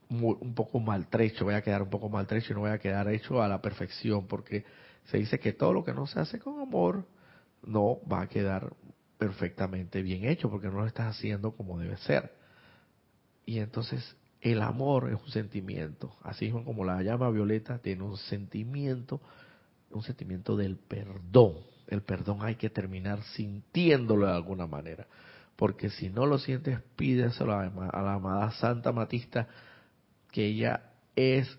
[0.09, 3.42] un poco maltrecho, vaya a quedar un poco maltrecho y no vaya a quedar hecho
[3.42, 4.64] a la perfección, porque
[5.07, 7.05] se dice que todo lo que no se hace con amor
[7.62, 8.73] no va a quedar
[9.19, 12.33] perfectamente bien hecho porque no lo estás haciendo como debe ser.
[13.45, 19.21] Y entonces el amor es un sentimiento, así como la llama violeta tiene un sentimiento,
[19.90, 21.55] un sentimiento del perdón.
[21.87, 25.07] El perdón hay que terminar sintiéndolo de alguna manera,
[25.55, 29.49] porque si no lo sientes, pídeselo a la amada Santa Matista,
[30.31, 31.59] que ella es,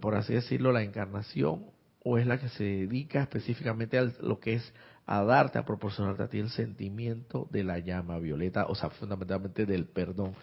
[0.00, 1.66] por así decirlo, la encarnación
[2.04, 4.72] o es la que se dedica específicamente a lo que es
[5.06, 9.64] a darte, a proporcionarte a ti el sentimiento de la llama violeta, o sea, fundamentalmente
[9.64, 10.34] del perdón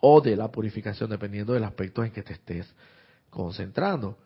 [0.00, 2.72] o de la purificación, dependiendo del aspecto en que te estés
[3.30, 4.16] concentrando.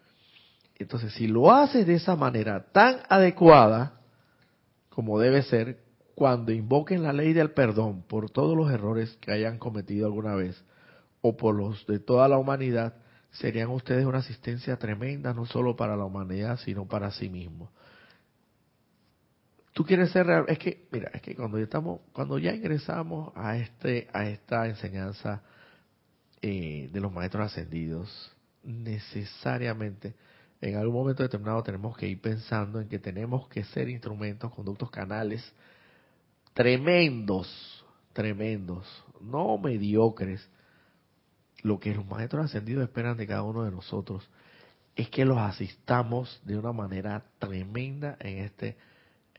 [0.79, 4.00] Entonces, si lo haces de esa manera tan adecuada
[4.90, 5.79] como debe ser,
[6.14, 10.62] cuando invoquen la ley del perdón por todos los errores que hayan cometido alguna vez
[11.22, 12.94] o por los de toda la humanidad,
[13.30, 17.70] serían ustedes una asistencia tremenda no solo para la humanidad, sino para sí mismos
[19.72, 23.33] tú quieres ser real, es que mira, es que cuando ya estamos, cuando ya ingresamos
[23.35, 25.42] a este, a esta enseñanza
[26.42, 30.14] eh, de los maestros ascendidos, necesariamente
[30.61, 34.90] en algún momento determinado tenemos que ir pensando en que tenemos que ser instrumentos, conductos,
[34.90, 35.50] canales
[36.52, 38.87] tremendos, tremendos,
[39.20, 40.46] no mediocres.
[41.62, 44.28] Lo que los maestros ascendidos esperan de cada uno de nosotros
[44.96, 48.76] es que los asistamos de una manera tremenda en este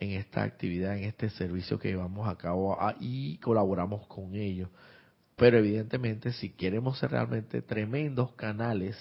[0.01, 4.67] en esta actividad, en este servicio que llevamos a cabo y colaboramos con ellos.
[5.35, 8.97] Pero evidentemente si queremos ser realmente tremendos canales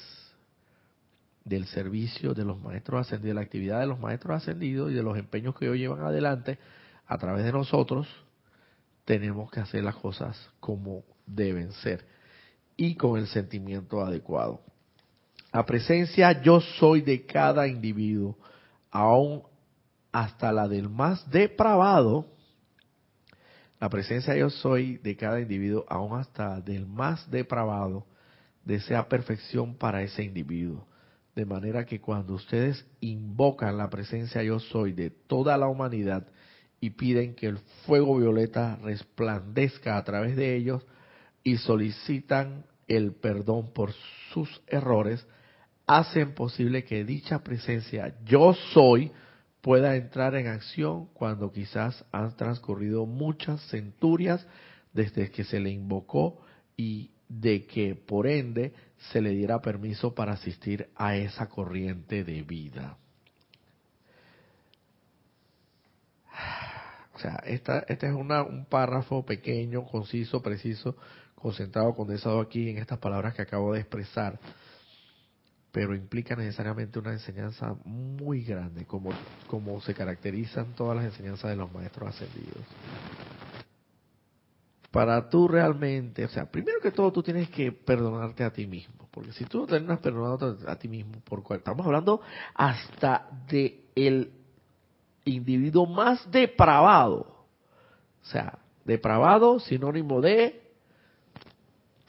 [1.43, 5.03] del servicio de los maestros ascendidos, de la actividad de los maestros ascendidos y de
[5.03, 6.59] los empeños que ellos llevan adelante
[7.07, 8.07] a través de nosotros,
[9.07, 12.05] tenemos que hacer las cosas como deben ser
[12.81, 14.63] y con el sentimiento adecuado.
[15.53, 18.39] La presencia yo soy de cada individuo,
[18.91, 19.43] aún
[20.11, 22.25] hasta la del más depravado,
[23.79, 28.07] la presencia yo soy de cada individuo, aún hasta del más depravado,
[28.65, 30.87] desea perfección para ese individuo.
[31.35, 36.27] De manera que cuando ustedes invocan la presencia yo soy de toda la humanidad
[36.81, 40.83] y piden que el fuego violeta resplandezca a través de ellos
[41.45, 43.93] y solicitan el perdón por
[44.33, 45.25] sus errores,
[45.87, 49.13] hacen posible que dicha presencia yo soy
[49.61, 54.45] pueda entrar en acción cuando quizás han transcurrido muchas centurias
[54.93, 56.41] desde que se le invocó
[56.77, 58.73] y de que por ende
[59.13, 62.99] se le diera permiso para asistir a esa corriente de vida.
[67.13, 70.97] O sea, esta, este es un párrafo pequeño, conciso, preciso,
[71.41, 74.39] concentrado, condensado aquí en estas palabras que acabo de expresar
[75.73, 79.11] pero implica necesariamente una enseñanza muy grande, como,
[79.47, 82.65] como se caracterizan todas las enseñanzas de los maestros ascendidos.
[84.91, 89.09] para tú realmente, o sea, primero que todo tú tienes que perdonarte a ti mismo,
[89.13, 92.21] porque si tú no terminas perdonando a ti mismo, por estamos hablando
[92.55, 94.33] hasta de el
[95.25, 97.47] individuo más depravado,
[98.23, 100.60] o sea, depravado, sinónimo de,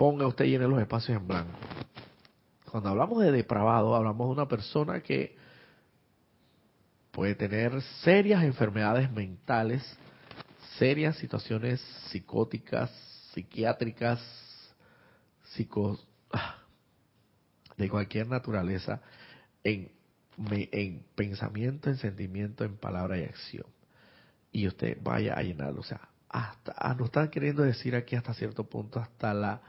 [0.02, 1.60] ponga usted llene los espacios en blanco.
[2.72, 5.38] Cuando hablamos de depravado, hablamos de una persona que
[7.12, 9.84] puede tener serias enfermedades mentales,
[10.80, 11.80] serias situaciones
[12.10, 12.90] psicóticas,
[13.36, 14.20] psiquiátricas,
[15.54, 16.56] psicos, ah,
[17.78, 19.02] de cualquier naturaleza,
[19.64, 19.92] en,
[20.50, 23.68] en pensamiento, en sentimiento, en palabra y acción.
[24.52, 25.82] Y usted vaya a llenarlo.
[25.82, 29.62] O sea, hasta, ah, nos están queriendo decir aquí hasta cierto punto, hasta la,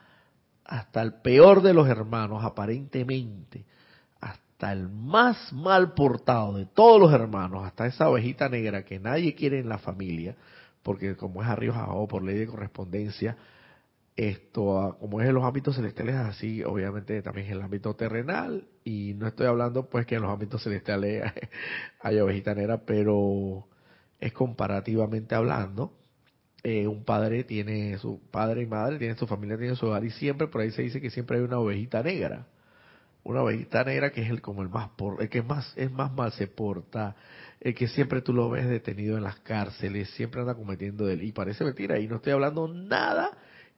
[0.65, 3.65] hasta el peor de los hermanos, aparentemente,
[4.21, 9.35] hasta el más mal portado de todos los hermanos, hasta esa ovejita negra que nadie
[9.35, 10.37] quiere en la familia,
[10.83, 13.37] porque como es arriba o por ley de correspondencia,
[14.17, 19.15] esto, como es en los ámbitos celestiales, así obviamente también en el ámbito terrenal, y
[19.15, 21.25] no estoy hablando pues que en los ámbitos celestiales
[22.01, 23.67] hay ovejita negra, pero
[24.21, 25.93] es comparativamente hablando,
[26.65, 30.11] eh, un padre tiene su padre y madre, tiene su familia, tiene su hogar, y
[30.11, 32.47] siempre por ahí se dice que siempre hay una ovejita negra,
[33.25, 36.13] una ovejita negra que es el como el más por, el que más es más
[36.13, 37.17] mal se porta,
[37.61, 41.11] el que siempre tú lo ves detenido en las cárceles, siempre anda cometiendo.
[41.13, 43.31] Y parece mentira, y no estoy hablando nada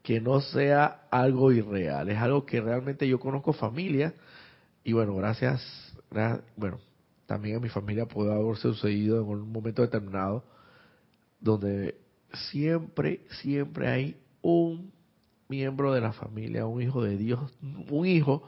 [0.02, 4.14] que no sea algo irreal, es algo que realmente yo conozco familia,
[4.84, 5.62] y bueno, gracias,
[6.56, 6.78] bueno,
[7.26, 10.44] también a mi familia puede haber sucedido en un momento determinado,
[11.40, 12.03] donde
[12.34, 14.92] siempre, siempre hay un
[15.48, 17.52] miembro de la familia, un hijo de Dios,
[17.90, 18.42] un hijo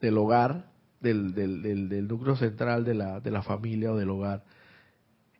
[0.00, 4.44] del hogar del, del, del, núcleo central de la, de la familia o del hogar,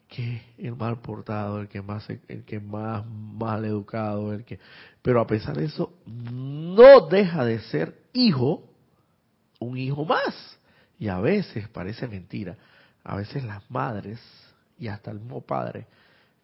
[0.08, 4.58] que el mal portado, el que más, el que más mal educado, el que,
[5.00, 8.68] pero a pesar de eso, no deja de ser hijo,
[9.58, 10.58] un hijo más.
[10.98, 12.56] Y a veces parece mentira,
[13.02, 14.20] a veces las madres
[14.78, 15.86] y hasta el mismo padre,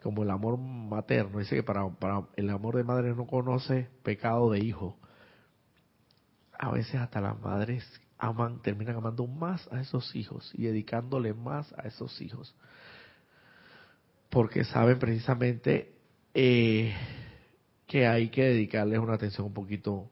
[0.03, 4.51] como el amor materno, dice que para, para el amor de madre no conoce pecado
[4.51, 4.97] de hijo.
[6.59, 7.85] A veces hasta las madres
[8.19, 12.55] aman, terminan amando más a esos hijos y dedicándole más a esos hijos.
[14.29, 15.95] Porque saben precisamente
[16.35, 16.95] eh,
[17.87, 20.11] que hay que dedicarles una atención un poquito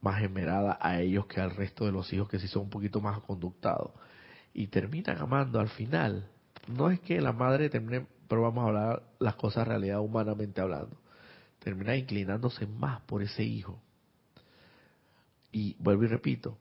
[0.00, 3.00] más esmerada a ellos que al resto de los hijos que sí son un poquito
[3.00, 3.92] más conductados.
[4.52, 6.28] Y terminan amando al final.
[6.68, 8.06] No es que la madre termine,
[8.42, 10.96] vamos a hablar las cosas realidad humanamente hablando.
[11.58, 13.80] Termina inclinándose más por ese hijo.
[15.52, 16.58] Y vuelvo y repito,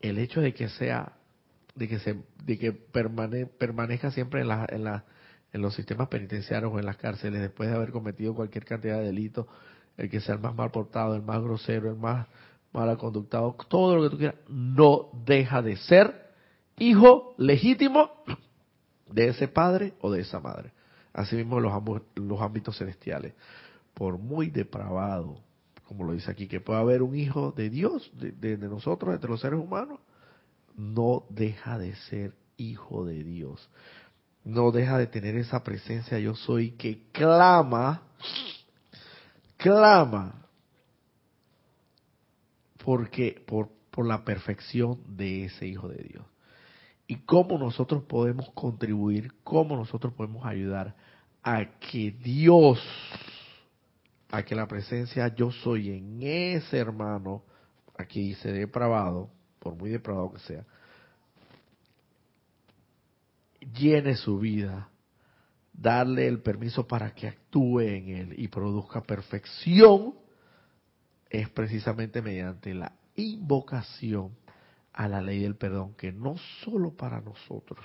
[0.00, 1.12] el hecho de que sea,
[1.74, 5.04] de que se, de que permanezca siempre en la, en la,
[5.52, 9.06] en los sistemas penitenciarios o en las cárceles después de haber cometido cualquier cantidad de
[9.06, 9.46] delitos,
[9.96, 12.26] el que sea el más mal portado, el más grosero, el más
[12.72, 16.30] mal conductado, todo lo que tú quieras, no deja de ser
[16.78, 18.10] hijo legítimo
[19.10, 20.72] de ese padre o de esa madre.
[21.12, 21.72] Asimismo los,
[22.14, 23.34] los ámbitos celestiales.
[23.94, 25.40] Por muy depravado,
[25.90, 29.40] como lo dice aquí, que pueda haber un hijo de Dios, de, nosotros, entre los
[29.40, 29.98] seres humanos,
[30.76, 33.68] no deja de ser hijo de Dios.
[34.44, 38.02] No deja de tener esa presencia yo soy que clama,
[39.56, 40.46] clama,
[42.84, 46.24] porque por, por la perfección de ese hijo de Dios.
[47.10, 50.94] Y cómo nosotros podemos contribuir, cómo nosotros podemos ayudar
[51.42, 52.80] a que Dios
[54.30, 57.42] a que la presencia yo soy en ese hermano,
[57.98, 60.64] aquí dice depravado, por muy depravado que sea,
[63.74, 64.88] llene su vida,
[65.72, 70.14] darle el permiso para que actúe en él y produzca perfección,
[71.28, 74.30] es precisamente mediante la invocación
[74.92, 77.84] a la ley del perdón, que no solo para nosotros,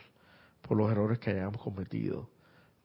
[0.61, 2.29] por los errores que hayamos cometido,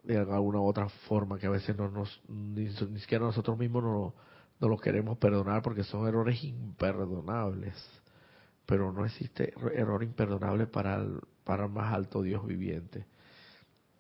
[0.03, 4.15] de alguna u otra forma que a veces no nos, ni, siquiera nosotros mismos no,
[4.61, 7.75] no los queremos perdonar porque son errores imperdonables.
[8.67, 13.07] Pero no existe error imperdonable para el, para el más alto Dios viviente.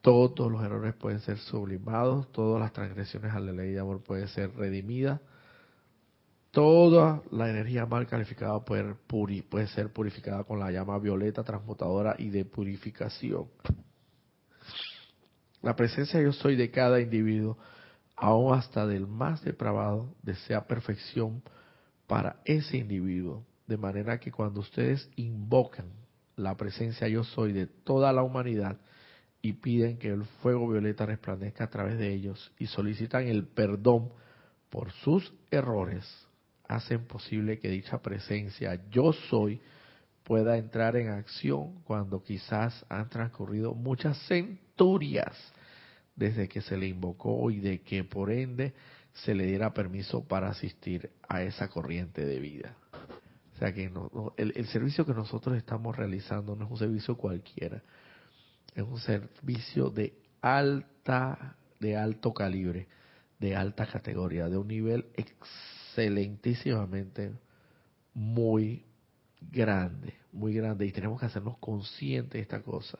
[0.01, 4.29] Todos los errores pueden ser sublimados, todas las transgresiones a la ley de amor pueden
[4.29, 5.21] ser redimidas,
[6.51, 12.31] toda la energía mal calificada puede, puede ser purificada con la llama violeta transmutadora y
[12.31, 13.47] de purificación.
[15.63, 17.59] La presencia yo soy de cada individuo,
[18.17, 21.43] aún hasta del más depravado, desea perfección
[22.07, 23.45] para ese individuo.
[23.67, 25.87] De manera que cuando ustedes invocan
[26.35, 28.79] la presencia yo soy de toda la humanidad
[29.43, 34.11] y piden que el fuego violeta resplandezca a través de ellos y solicitan el perdón
[34.71, 36.05] por sus errores,
[36.71, 39.61] hacen posible que dicha presencia yo soy
[40.23, 45.37] pueda entrar en acción cuando quizás han transcurrido muchas centurias
[46.14, 48.73] desde que se le invocó y de que por ende
[49.12, 52.77] se le diera permiso para asistir a esa corriente de vida.
[53.55, 53.91] O sea que
[54.37, 57.83] el, el servicio que nosotros estamos realizando no es un servicio cualquiera,
[58.77, 62.87] es un servicio de alta, de alto calibre,
[63.41, 67.32] de alta categoría, de un nivel excelentísimamente
[68.14, 68.84] muy
[69.41, 72.99] grande, muy grande, y tenemos que hacernos conscientes de esta cosa,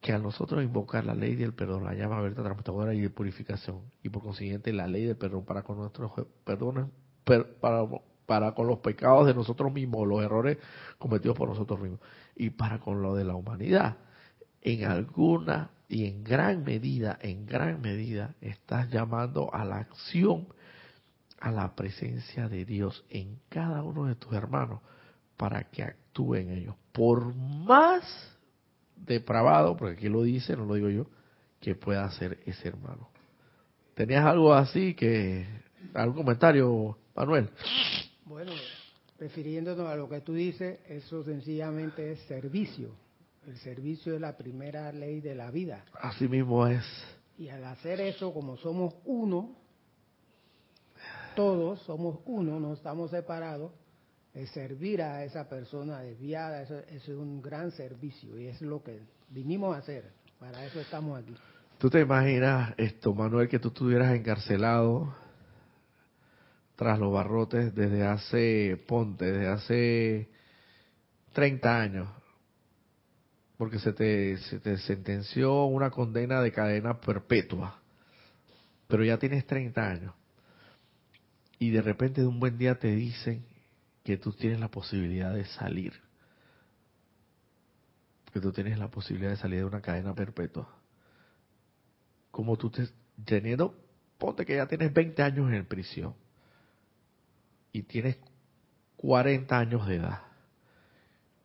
[0.00, 3.82] que a nosotros invocar la ley del perdón, la llama abierta transmutadora y de purificación,
[4.02, 6.10] y por consiguiente la ley del perdón para con nuestros
[6.44, 6.86] perdones,
[7.60, 7.86] para,
[8.24, 10.56] para con los pecados de nosotros mismos, los errores
[10.98, 12.00] cometidos por nosotros mismos,
[12.34, 13.98] y para con lo de la humanidad,
[14.62, 20.46] en alguna y en gran medida, en gran medida, estás llamando a la acción,
[21.40, 24.80] a la presencia de Dios en cada uno de tus hermanos
[25.36, 26.76] para que actúen ellos.
[26.92, 28.04] Por más
[28.94, 31.06] depravado, porque aquí lo dice, no lo digo yo,
[31.60, 33.08] que pueda ser ese hermano.
[33.94, 35.44] ¿Tenías algo así que,
[35.92, 37.50] algún comentario, Manuel?
[38.26, 38.52] Bueno,
[39.18, 42.94] refiriéndonos a lo que tú dices, eso sencillamente es servicio.
[43.46, 45.84] El servicio es la primera ley de la vida.
[46.00, 46.84] Así mismo es.
[47.38, 49.56] Y al hacer eso, como somos uno,
[51.34, 53.72] todos somos uno, no estamos separados,
[54.52, 59.74] servir a esa persona desviada, eso, es un gran servicio y es lo que vinimos
[59.74, 60.10] a hacer.
[60.38, 61.34] Para eso estamos aquí.
[61.78, 65.14] ¿Tú te imaginas esto, Manuel, que tú estuvieras encarcelado
[66.76, 70.28] tras los barrotes desde hace, ponte, desde hace
[71.32, 72.08] 30 años?
[73.60, 77.78] Porque se te, se te sentenció una condena de cadena perpetua,
[78.88, 80.14] pero ya tienes 30 años.
[81.58, 83.44] Y de repente de un buen día te dicen,
[84.02, 85.92] que tú tienes la posibilidad de salir.
[88.32, 90.74] Que tú tienes la posibilidad de salir de una cadena perpetua.
[92.30, 92.88] Como tú te,
[93.26, 93.78] teniendo,
[94.16, 96.14] ponte que ya tienes 20 años en prisión
[97.72, 98.16] y tienes
[98.96, 100.22] 40 años de edad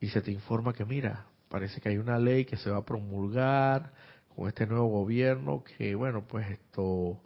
[0.00, 2.84] y se te informa que mira, parece que hay una ley que se va a
[2.84, 3.92] promulgar
[4.34, 7.20] con este nuevo gobierno que bueno, pues esto,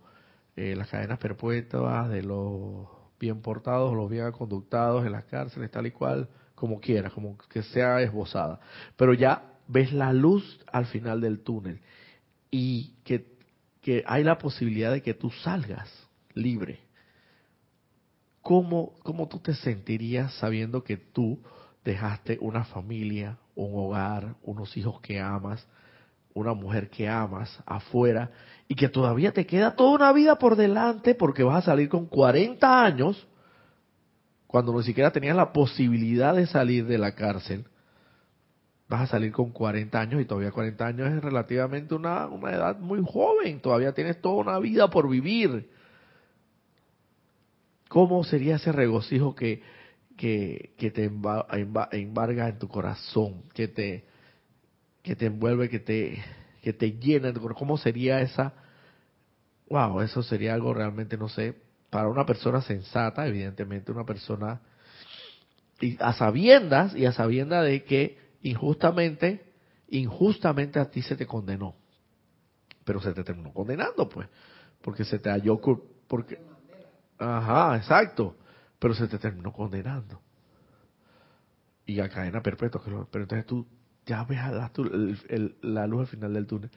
[0.56, 2.86] eh, las cadenas perpetuas de los
[3.18, 7.62] bien portados, los bien conductados en las cárceles, tal y cual, como quieras, como que
[7.62, 8.60] sea esbozada.
[8.96, 11.80] Pero ya ves la luz al final del túnel
[12.50, 13.26] y que,
[13.80, 15.88] que hay la posibilidad de que tú salgas
[16.34, 16.80] libre.
[18.42, 21.40] ¿Cómo, ¿Cómo tú te sentirías sabiendo que tú
[21.84, 25.66] dejaste una familia, un hogar, unos hijos que amas,
[26.32, 28.30] una mujer que amas afuera
[28.68, 32.06] y que todavía te queda toda una vida por delante porque vas a salir con
[32.06, 33.26] 40 años,
[34.46, 37.66] cuando ni siquiera tenías la posibilidad de salir de la cárcel,
[38.88, 42.78] vas a salir con 40 años y todavía 40 años es relativamente una, una edad
[42.78, 45.70] muy joven, todavía tienes toda una vida por vivir.
[47.88, 49.62] ¿Cómo sería ese regocijo que,
[50.20, 54.04] que, te embarga en tu corazón, que te,
[55.02, 56.22] que te envuelve, que te,
[56.60, 57.32] que te llena.
[57.32, 58.52] ¿Cómo sería esa?
[59.70, 61.54] Wow, eso sería algo realmente, no sé,
[61.88, 64.60] para una persona sensata, evidentemente una persona
[65.80, 69.54] y a sabiendas y a sabiendas de que injustamente,
[69.88, 71.76] injustamente a ti se te condenó,
[72.84, 74.28] pero se te terminó condenando, pues,
[74.82, 75.58] porque se te halló,
[76.06, 76.38] porque,
[77.16, 78.36] ajá, exacto,
[78.80, 80.20] pero se te terminó condenando
[81.86, 83.66] y a cadena perpetua, pero entonces tú
[84.06, 84.40] ya ves
[85.62, 86.70] la, luz al final del túnel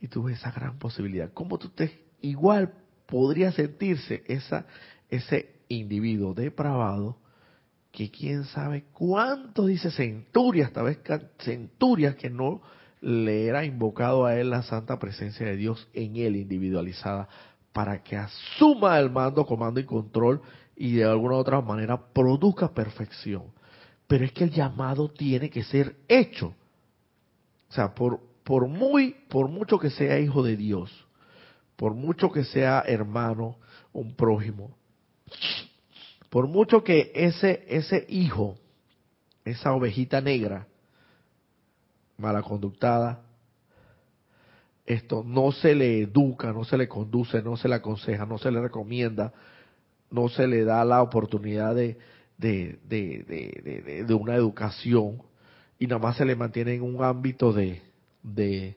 [0.00, 1.32] y tú ves esa gran posibilidad.
[1.32, 2.72] ¿Cómo tú te igual
[3.06, 4.66] podría sentirse esa
[5.08, 7.18] ese individuo depravado
[7.92, 10.98] que quién sabe cuánto dice centurias, tal vez
[11.38, 12.60] centurias que no
[13.00, 17.28] le era invocado a él la santa presencia de Dios en él individualizada
[17.72, 20.42] para que asuma el mando, comando y control
[20.76, 23.44] y de alguna u otra manera produzca perfección.
[24.06, 26.54] Pero es que el llamado tiene que ser hecho.
[27.68, 31.06] O sea, por, por, muy, por mucho que sea hijo de Dios,
[31.76, 33.56] por mucho que sea hermano,
[33.92, 34.76] un prójimo,
[36.30, 38.56] por mucho que ese, ese hijo,
[39.44, 40.66] esa ovejita negra,
[42.18, 43.22] mala conductada,
[44.84, 48.50] esto no se le educa, no se le conduce, no se le aconseja, no se
[48.50, 49.32] le recomienda,
[50.16, 51.98] no se le da la oportunidad de,
[52.38, 55.22] de, de, de una educación,
[55.78, 57.82] y nada más se le mantiene en un ámbito de,
[58.22, 58.76] de,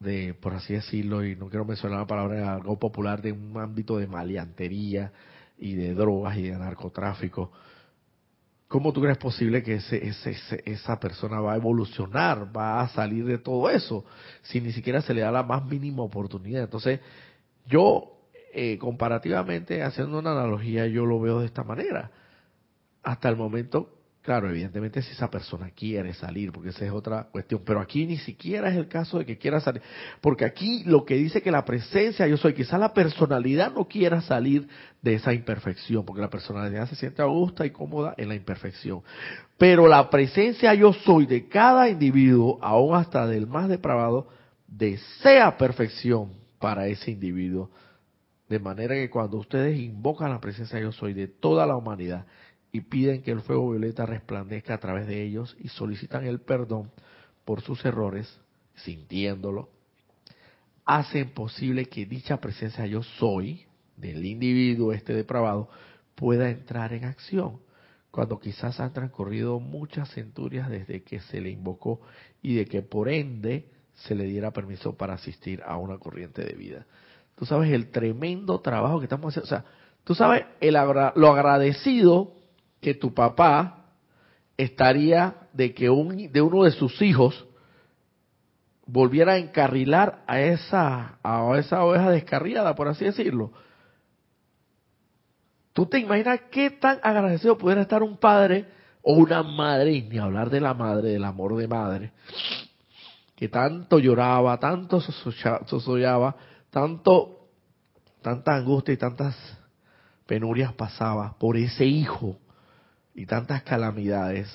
[0.00, 3.96] de, por así decirlo, y no quiero mencionar la palabra algo popular, de un ámbito
[3.96, 5.12] de maleantería
[5.56, 7.52] y de drogas y de narcotráfico,
[8.66, 13.24] ¿cómo tú crees posible que ese, ese, esa persona va a evolucionar, va a salir
[13.24, 14.04] de todo eso,
[14.42, 16.64] si ni siquiera se le da la más mínima oportunidad?
[16.64, 17.00] Entonces,
[17.66, 18.17] yo,
[18.52, 22.10] eh, comparativamente, haciendo una analogía, yo lo veo de esta manera.
[23.02, 27.62] Hasta el momento, Claro, evidentemente si esa persona quiere salir, porque esa es otra cuestión,
[27.64, 29.80] pero aquí ni siquiera es el caso de que quiera salir,
[30.20, 34.20] porque aquí lo que dice que la presencia yo soy, quizá la personalidad no quiera
[34.20, 34.68] salir
[35.00, 39.00] de esa imperfección, porque la personalidad se siente a gusto y cómoda en la imperfección.
[39.56, 44.28] Pero la presencia yo soy de cada individuo, aún hasta del más depravado,
[44.66, 47.70] desea perfección para ese individuo.
[48.48, 52.26] De manera que cuando ustedes invocan la presencia yo soy de toda la humanidad,
[52.72, 56.90] y piden que el fuego violeta resplandezca a través de ellos y solicitan el perdón
[57.44, 58.40] por sus errores,
[58.74, 59.70] sintiéndolo,
[60.84, 65.68] hacen posible que dicha presencia yo soy del individuo este depravado
[66.14, 67.60] pueda entrar en acción,
[68.10, 72.00] cuando quizás han transcurrido muchas centurias desde que se le invocó
[72.42, 76.54] y de que por ende se le diera permiso para asistir a una corriente de
[76.54, 76.86] vida.
[77.38, 79.64] Tú sabes el tremendo trabajo que estamos haciendo, o sea,
[80.04, 80.44] tú sabes
[81.14, 82.32] lo agradecido
[82.80, 83.86] que tu papá
[84.56, 87.46] estaría de que un, de uno de sus hijos
[88.86, 93.52] volviera a encarrilar a esa, a esa oveja descarriada, por así decirlo.
[95.72, 98.66] ¿Tú te imaginas qué tan agradecido pudiera estar un padre
[99.02, 102.12] o una madre, ni hablar de la madre, del amor de madre,
[103.36, 106.34] que tanto lloraba, tanto sosollaba,
[106.70, 107.48] tanto,
[108.22, 109.36] tanta angustia y tantas
[110.26, 112.36] penurias pasaba por ese hijo
[113.14, 114.48] y tantas calamidades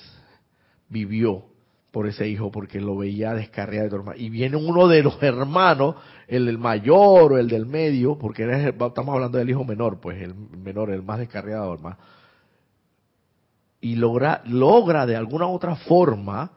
[0.88, 1.45] vivió
[1.93, 4.18] por ese hijo porque lo veía descarriado de.
[4.18, 5.95] Y viene uno de los hermanos,
[6.28, 10.89] el mayor o el del medio, porque estamos hablando del hijo menor, pues el menor,
[10.89, 11.97] el más descarriado, hermano.
[13.80, 16.51] Y logra, logra de alguna u otra forma,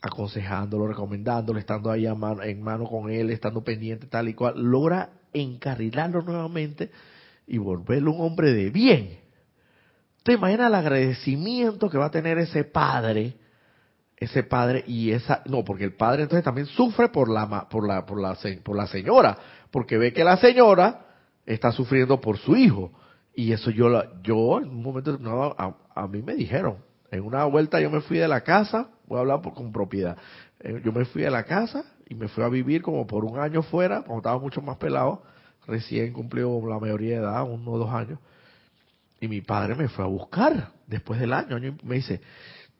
[0.00, 5.10] aconsejándolo, recomendándolo, estando ahí mano, en mano con él, estando pendiente tal y cual, logra
[5.32, 6.90] encarrilarlo nuevamente
[7.46, 9.28] y volverlo un hombre de bien
[10.28, 13.38] ¿Te imaginas el agradecimiento que va a tener ese padre?
[14.14, 18.04] Ese padre y esa, no, porque el padre entonces también sufre por la, por la,
[18.04, 19.38] por la, por la señora,
[19.70, 21.06] porque ve que la señora
[21.46, 22.92] está sufriendo por su hijo.
[23.34, 23.88] Y eso yo,
[24.22, 26.76] yo en un momento no, a, mí me dijeron,
[27.10, 30.16] en una vuelta yo me fui de la casa, voy a hablar con propiedad,
[30.60, 33.38] eh, yo me fui de la casa y me fui a vivir como por un
[33.38, 35.22] año fuera, cuando estaba mucho más pelado,
[35.66, 38.18] recién cumplió la mayoría de edad, uno o dos años,
[39.20, 41.58] y mi padre me fue a buscar después del año.
[41.58, 42.20] y Me dice,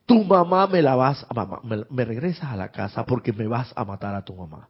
[0.05, 3.71] tu mamá me la vas a mamá, me, regresas a la casa porque me vas
[3.75, 4.69] a matar a tu mamá.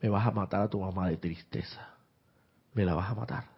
[0.00, 1.88] Me vas a matar a tu mamá de tristeza.
[2.72, 3.57] Me la vas a matar.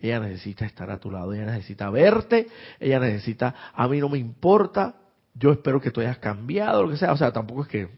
[0.00, 2.46] Ella necesita estar a tu lado, ella necesita verte,
[2.78, 4.94] ella necesita, a mí no me importa,
[5.34, 7.12] yo espero que tú hayas cambiado, lo que sea.
[7.12, 7.88] O sea, tampoco es que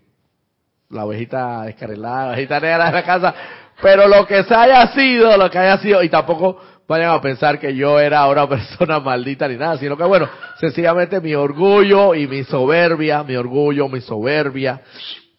[0.89, 3.35] la ovejita descarrilada, la ovejita negra de la casa,
[3.83, 7.59] pero lo que se haya sido, lo que haya sido, y tampoco vayan a pensar
[7.59, 10.29] que yo era una persona maldita ni nada, sino que bueno,
[10.59, 14.83] sencillamente mi orgullo y mi soberbia, mi orgullo, mi soberbia,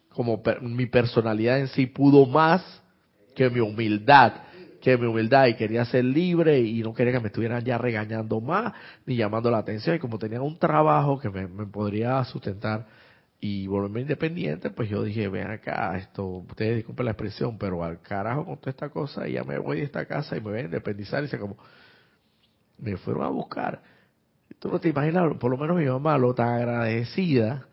[0.10, 2.82] como mi personalidad en sí pudo más
[3.36, 4.34] que mi humildad,
[4.82, 8.42] que mi humildad y quería ser libre y no quería que me estuvieran ya regañando
[8.42, 8.74] más
[9.06, 12.88] ni llamando la atención y como tenía un trabajo que me, me podría sustentar
[13.44, 18.00] y volverme independiente, pues yo dije, ven acá, esto, ustedes disculpen la expresión, pero al
[18.00, 20.60] carajo con toda esta cosa y ya me voy de esta casa y me voy
[20.60, 21.58] a independizar y se como,
[22.78, 23.82] me fueron a buscar.
[24.60, 27.66] Tú no te imaginas, por lo menos mi mamá, lo tan agradecida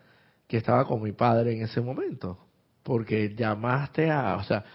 [0.47, 2.39] que estaba con mi padre en ese momento,
[2.81, 4.65] porque llamaste a, o sea,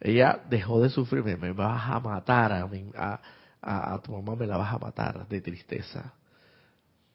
[0.00, 2.68] ella dejó de sufrir, me, vas a matar a,
[3.62, 6.14] a, a tu mamá, me la vas a matar de tristeza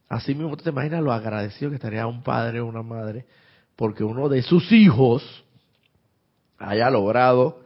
[0.07, 3.25] Así mismo te imaginas lo agradecido que estaría un padre o una madre
[3.75, 5.43] porque uno de sus hijos
[6.57, 7.61] haya logrado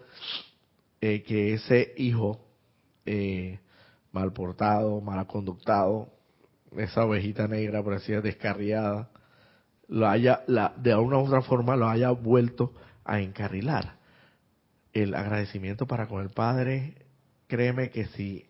[1.01, 2.39] eh, que ese hijo
[3.05, 3.59] eh,
[4.11, 6.09] mal portado, mal conductado,
[6.75, 9.09] esa ovejita negra, por así descarriada,
[9.87, 12.73] lo haya, la, de alguna u otra forma lo haya vuelto
[13.05, 13.98] a encarrilar.
[14.93, 16.95] El agradecimiento para con el padre,
[17.47, 18.45] créeme que si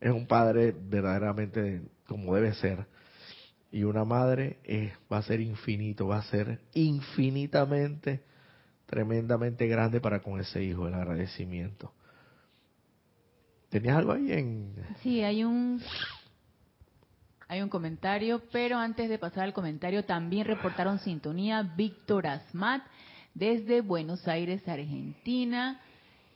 [0.00, 2.86] es un padre verdaderamente como debe ser,
[3.70, 8.22] y una madre eh, va a ser infinito, va a ser infinitamente,
[8.86, 11.92] tremendamente grande para con ese hijo, el agradecimiento.
[13.70, 14.74] ¿Tenías algo ahí en...?
[15.02, 15.82] Sí, hay un,
[17.48, 22.84] hay un comentario, pero antes de pasar al comentario también reportaron sintonía Víctor Asmat.
[23.34, 25.80] Desde Buenos Aires, Argentina.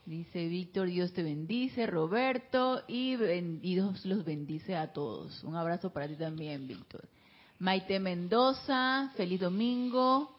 [0.04, 5.44] Dice Víctor, Dios te bendice, Roberto, y, Dios los bendice a todos.
[5.44, 7.08] Un abrazo para ti también, Víctor.
[7.58, 10.34] Maite Mendoza, feliz domingo.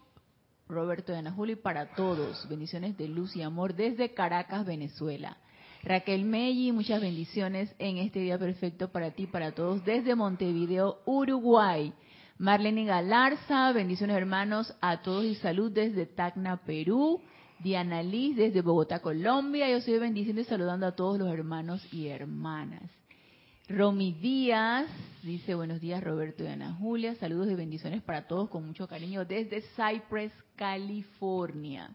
[0.68, 2.48] Roberto de Ana Juli, para todos.
[2.50, 5.38] Bendiciones de luz y amor desde Caracas, Venezuela.
[5.84, 11.94] Raquel Melli, muchas bendiciones en este día perfecto para ti, para todos, desde Montevideo, Uruguay.
[12.40, 17.22] Marlene Galarza, bendiciones hermanos a todos y salud desde Tacna, Perú.
[17.62, 19.70] Diana Liz desde Bogotá, Colombia.
[19.70, 22.90] Yo soy bendiciendo y saludando a todos los hermanos y hermanas.
[23.68, 24.88] Romy Díaz
[25.22, 27.14] dice buenos días Roberto y Ana Julia.
[27.16, 31.90] Saludos y bendiciones para todos con mucho cariño desde Cypress, California.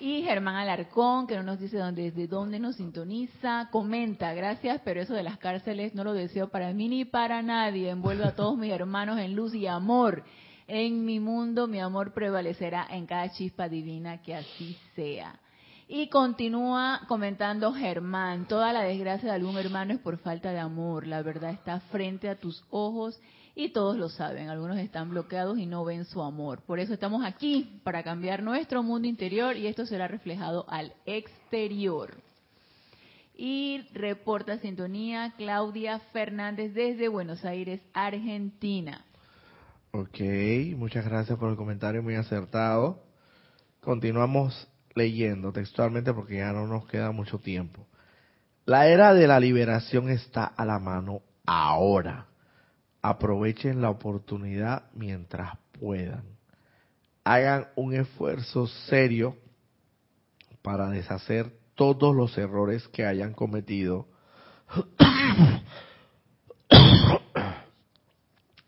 [0.00, 5.00] Y Germán Alarcón, que no nos dice dónde, desde dónde nos sintoniza, comenta, gracias, pero
[5.00, 7.90] eso de las cárceles no lo deseo para mí ni para nadie.
[7.90, 10.22] Envuelvo a todos mis hermanos en luz y amor.
[10.68, 15.40] En mi mundo mi amor prevalecerá en cada chispa divina, que así sea.
[15.88, 21.06] Y continúa comentando Germán, toda la desgracia de algún hermano es por falta de amor,
[21.08, 23.18] la verdad está frente a tus ojos
[23.58, 26.62] y todos lo saben, algunos están bloqueados y no ven su amor.
[26.62, 32.14] Por eso estamos aquí, para cambiar nuestro mundo interior y esto será reflejado al exterior.
[33.36, 39.04] Y reporta sintonía Claudia Fernández desde Buenos Aires, Argentina.
[39.90, 40.20] Ok,
[40.76, 43.02] muchas gracias por el comentario muy acertado.
[43.80, 47.88] Continuamos leyendo textualmente porque ya no nos queda mucho tiempo.
[48.66, 52.27] La era de la liberación está a la mano ahora
[53.08, 56.24] aprovechen la oportunidad mientras puedan.
[57.24, 59.36] Hagan un esfuerzo serio
[60.60, 64.08] para deshacer todos los errores que hayan cometido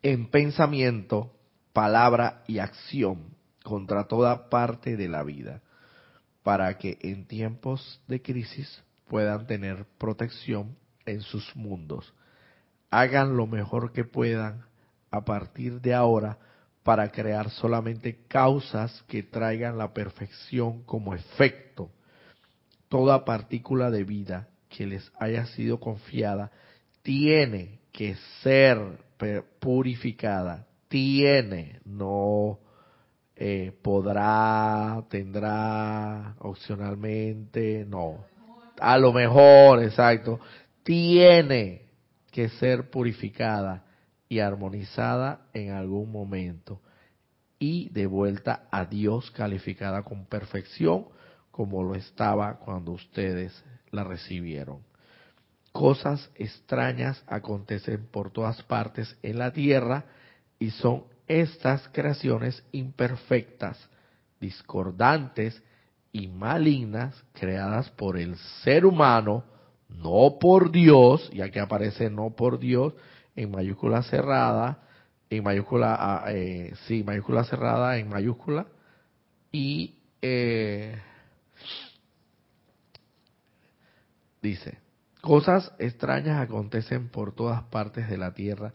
[0.02, 1.34] en pensamiento,
[1.74, 5.60] palabra y acción contra toda parte de la vida,
[6.42, 12.14] para que en tiempos de crisis puedan tener protección en sus mundos
[12.90, 14.64] hagan lo mejor que puedan
[15.10, 16.38] a partir de ahora
[16.82, 21.90] para crear solamente causas que traigan la perfección como efecto.
[22.88, 26.50] Toda partícula de vida que les haya sido confiada
[27.02, 28.78] tiene que ser
[29.60, 32.58] purificada, tiene, no
[33.36, 38.24] eh, podrá, tendrá, opcionalmente, no.
[38.80, 40.40] A lo mejor, exacto,
[40.82, 41.89] tiene
[42.30, 43.84] que ser purificada
[44.28, 46.80] y armonizada en algún momento
[47.58, 51.06] y de vuelta a Dios calificada con perfección
[51.50, 54.78] como lo estaba cuando ustedes la recibieron.
[55.72, 60.04] Cosas extrañas acontecen por todas partes en la tierra
[60.58, 63.78] y son estas creaciones imperfectas,
[64.40, 65.62] discordantes
[66.12, 69.44] y malignas creadas por el ser humano
[69.96, 72.94] no por Dios, y aquí aparece no por Dios
[73.36, 74.82] en mayúscula cerrada,
[75.28, 78.66] en mayúscula, ah, eh, sí, mayúscula cerrada en mayúscula,
[79.52, 80.98] y eh,
[84.42, 84.78] dice,
[85.20, 88.72] cosas extrañas acontecen por todas partes de la tierra,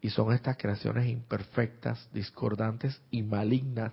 [0.00, 3.92] y son estas creaciones imperfectas, discordantes y malignas,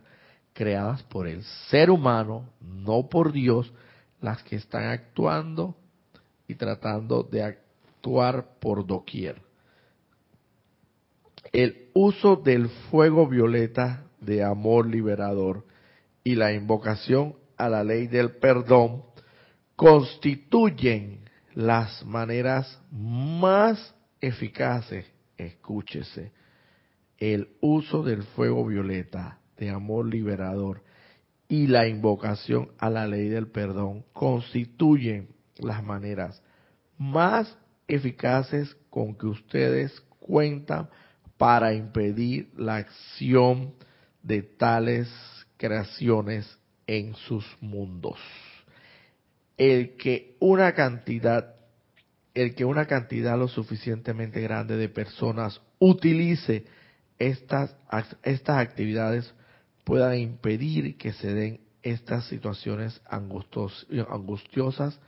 [0.53, 3.73] creadas por el ser humano, no por Dios,
[4.21, 5.75] las que están actuando
[6.47, 9.41] y tratando de actuar por doquier.
[11.51, 15.65] El uso del fuego violeta de amor liberador
[16.23, 19.03] y la invocación a la ley del perdón
[19.75, 21.21] constituyen
[21.53, 25.05] las maneras más eficaces,
[25.37, 26.31] escúchese,
[27.17, 30.81] el uso del fuego violeta de amor liberador
[31.47, 36.41] y la invocación a la ley del perdón constituyen las maneras
[36.97, 40.89] más eficaces con que ustedes cuentan
[41.37, 43.73] para impedir la acción
[44.23, 45.09] de tales
[45.57, 48.19] creaciones en sus mundos.
[49.57, 51.55] El que una cantidad
[52.33, 56.65] el que una cantidad lo suficientemente grande de personas utilice
[57.17, 57.75] estas,
[58.23, 59.33] estas actividades
[59.85, 64.99] puedan impedir que se den estas situaciones angustiosas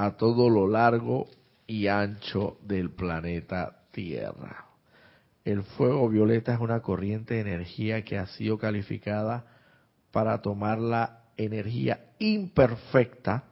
[0.00, 1.28] a todo lo largo
[1.66, 4.64] y ancho del planeta Tierra.
[5.44, 9.44] El fuego violeta es una corriente de energía que ha sido calificada
[10.10, 13.44] para tomar la energía imperfecta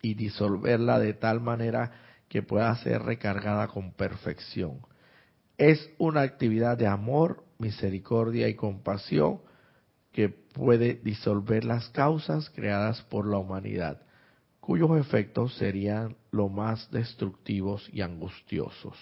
[0.00, 1.92] y disolverla de tal manera
[2.28, 4.80] que pueda ser recargada con perfección.
[5.56, 9.40] Es una actividad de amor, misericordia y compasión
[10.10, 14.02] que puede disolver las causas creadas por la humanidad,
[14.62, 18.96] cuyos efectos serían lo más destructivos y angustiosos.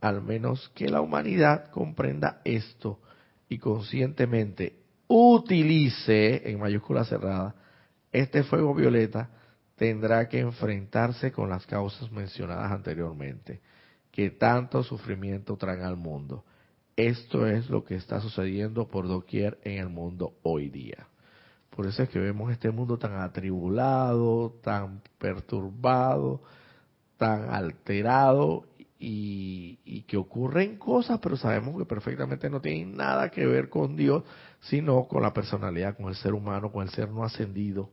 [0.00, 3.00] Al menos que la humanidad comprenda esto
[3.48, 4.76] y conscientemente
[5.08, 7.56] utilice, en mayúscula cerrada,
[8.12, 9.28] este fuego violeta,
[9.74, 13.60] tendrá que enfrentarse con las causas mencionadas anteriormente,
[14.12, 16.44] que tanto sufrimiento traen al mundo.
[16.94, 21.08] Esto es lo que está sucediendo por doquier en el mundo hoy día.
[21.74, 26.40] Por eso es que vemos este mundo tan atribulado, tan perturbado,
[27.16, 28.64] tan alterado
[28.98, 34.22] y, que ocurren cosas, pero sabemos que perfectamente no tienen nada que ver con Dios,
[34.60, 37.90] sino con la personalidad, con el ser humano, con el ser no ascendido,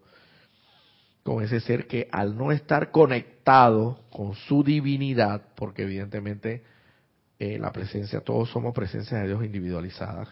[1.24, 6.64] con ese ser que al no estar conectado con su divinidad, porque evidentemente
[7.40, 10.30] eh, la presencia, todos somos presencia de Dios individualizadas,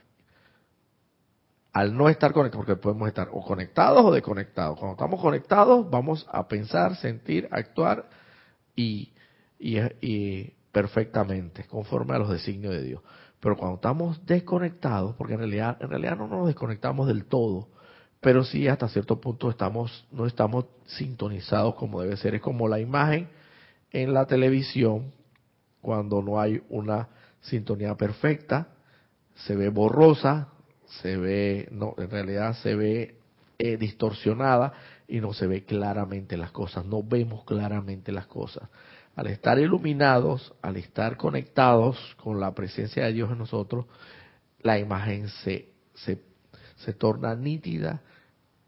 [1.71, 4.77] al no estar conectados, porque podemos estar o conectados o desconectados.
[4.79, 8.09] Cuando estamos conectados, vamos a pensar, sentir, actuar
[8.75, 9.11] y,
[10.71, 13.01] perfectamente, conforme a los designios de Dios.
[13.39, 17.69] Pero cuando estamos desconectados, porque en realidad, en realidad no nos desconectamos del todo,
[18.19, 22.35] pero sí hasta cierto punto estamos, no estamos sintonizados como debe ser.
[22.35, 23.29] Es como la imagen
[23.91, 25.13] en la televisión,
[25.81, 27.07] cuando no hay una
[27.41, 28.69] sintonía perfecta,
[29.35, 30.49] se ve borrosa,
[31.01, 33.15] se ve, no, en realidad se ve
[33.57, 34.73] eh, distorsionada
[35.07, 38.69] y no se ve claramente las cosas, no vemos claramente las cosas
[39.19, 43.85] al estar iluminados, al estar conectados con la presencia de Dios en nosotros,
[44.61, 46.21] la imagen se, se,
[46.77, 48.01] se torna nítida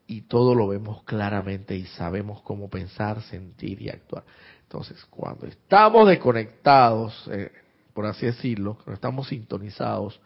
[0.07, 4.25] y todo lo vemos claramente y sabemos cómo pensar, sentir y actuar.
[4.63, 7.49] Entonces, cuando estamos desconectados, eh,
[7.93, 10.19] por así decirlo, cuando estamos sintonizados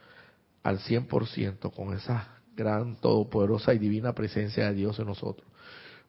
[0.65, 5.47] al 100% con esa gran, todopoderosa y divina presencia de Dios en nosotros,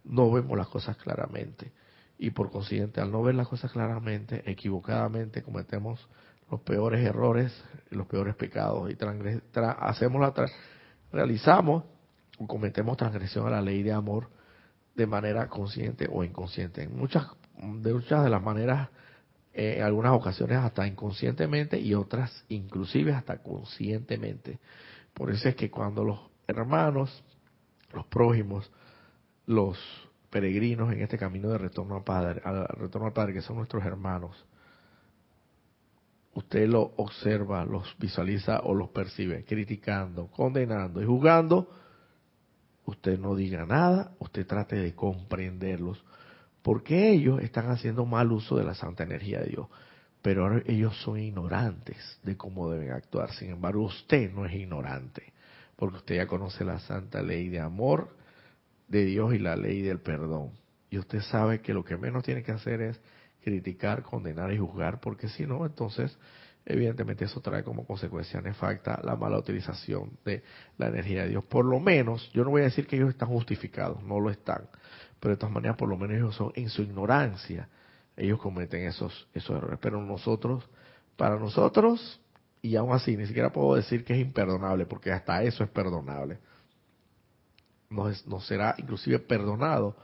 [0.02, 1.72] no vemos las cosas claramente.
[2.18, 6.08] Y por consiguiente al no ver las cosas claramente, equivocadamente cometemos
[6.50, 7.52] los peores errores,
[7.90, 8.90] los peores pecados.
[8.90, 8.96] Y
[9.78, 10.32] hacemos la
[11.12, 11.84] realizamos
[12.38, 14.30] o cometemos transgresión a la ley de amor
[14.94, 16.84] de manera consciente o inconsciente.
[16.84, 17.26] En muchas
[17.58, 18.88] de muchas de las maneras
[19.58, 24.58] eh, en algunas ocasiones hasta inconscientemente y otras inclusive hasta conscientemente.
[25.14, 27.24] Por eso es que cuando los hermanos,
[27.94, 28.70] los prójimos,
[29.46, 29.78] los
[30.28, 33.82] peregrinos en este camino de retorno al Padre, al retorno al Padre, que son nuestros
[33.82, 34.44] hermanos,
[36.34, 41.70] usted lo observa, los visualiza o los percibe, criticando, condenando y juzgando,
[42.84, 46.04] usted no diga nada, usted trate de comprenderlos,
[46.66, 49.68] porque ellos están haciendo mal uso de la santa energía de Dios,
[50.20, 53.30] pero ellos son ignorantes de cómo deben actuar.
[53.34, 55.32] Sin embargo, usted no es ignorante,
[55.76, 58.16] porque usted ya conoce la santa ley de amor,
[58.88, 60.54] de Dios y la ley del perdón.
[60.90, 63.00] Y usted sabe que lo que menos tiene que hacer es
[63.44, 66.18] criticar, condenar y juzgar, porque si no, entonces
[66.64, 70.42] evidentemente eso trae como consecuencia nefacta la mala utilización de
[70.78, 71.44] la energía de Dios.
[71.44, 74.68] Por lo menos, yo no voy a decir que ellos están justificados, no lo están,
[75.20, 77.68] pero de todas maneras, por lo menos ellos son en su ignorancia,
[78.16, 79.78] ellos cometen esos, esos errores.
[79.80, 80.68] Pero nosotros,
[81.16, 82.20] para nosotros,
[82.62, 86.38] y aún así, ni siquiera puedo decir que es imperdonable, porque hasta eso es perdonable
[87.90, 89.96] nos, será inclusive perdonado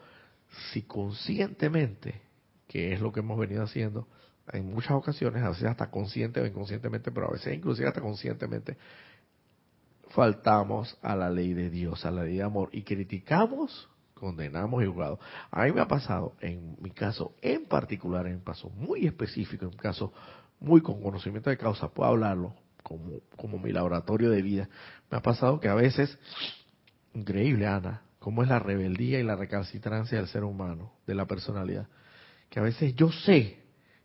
[0.73, 2.21] si conscientemente,
[2.69, 4.07] que es lo que hemos venido haciendo
[4.53, 8.77] en muchas ocasiones, a veces hasta consciente o inconscientemente, pero a veces inclusive hasta conscientemente,
[10.11, 13.89] faltamos a la ley de Dios, a la ley de amor, y criticamos,
[14.23, 15.19] condenamos y juzgamos.
[15.51, 19.65] A mí me ha pasado, en mi caso en particular, en un caso muy específico,
[19.65, 20.13] en un caso
[20.61, 24.69] muy con conocimiento de causa, puedo hablarlo como, como mi laboratorio de vida,
[25.11, 26.19] me ha pasado que a veces
[27.15, 31.89] Increíble, Ana, cómo es la rebeldía y la recalcitrancia del ser humano, de la personalidad.
[32.49, 33.59] Que a veces yo sé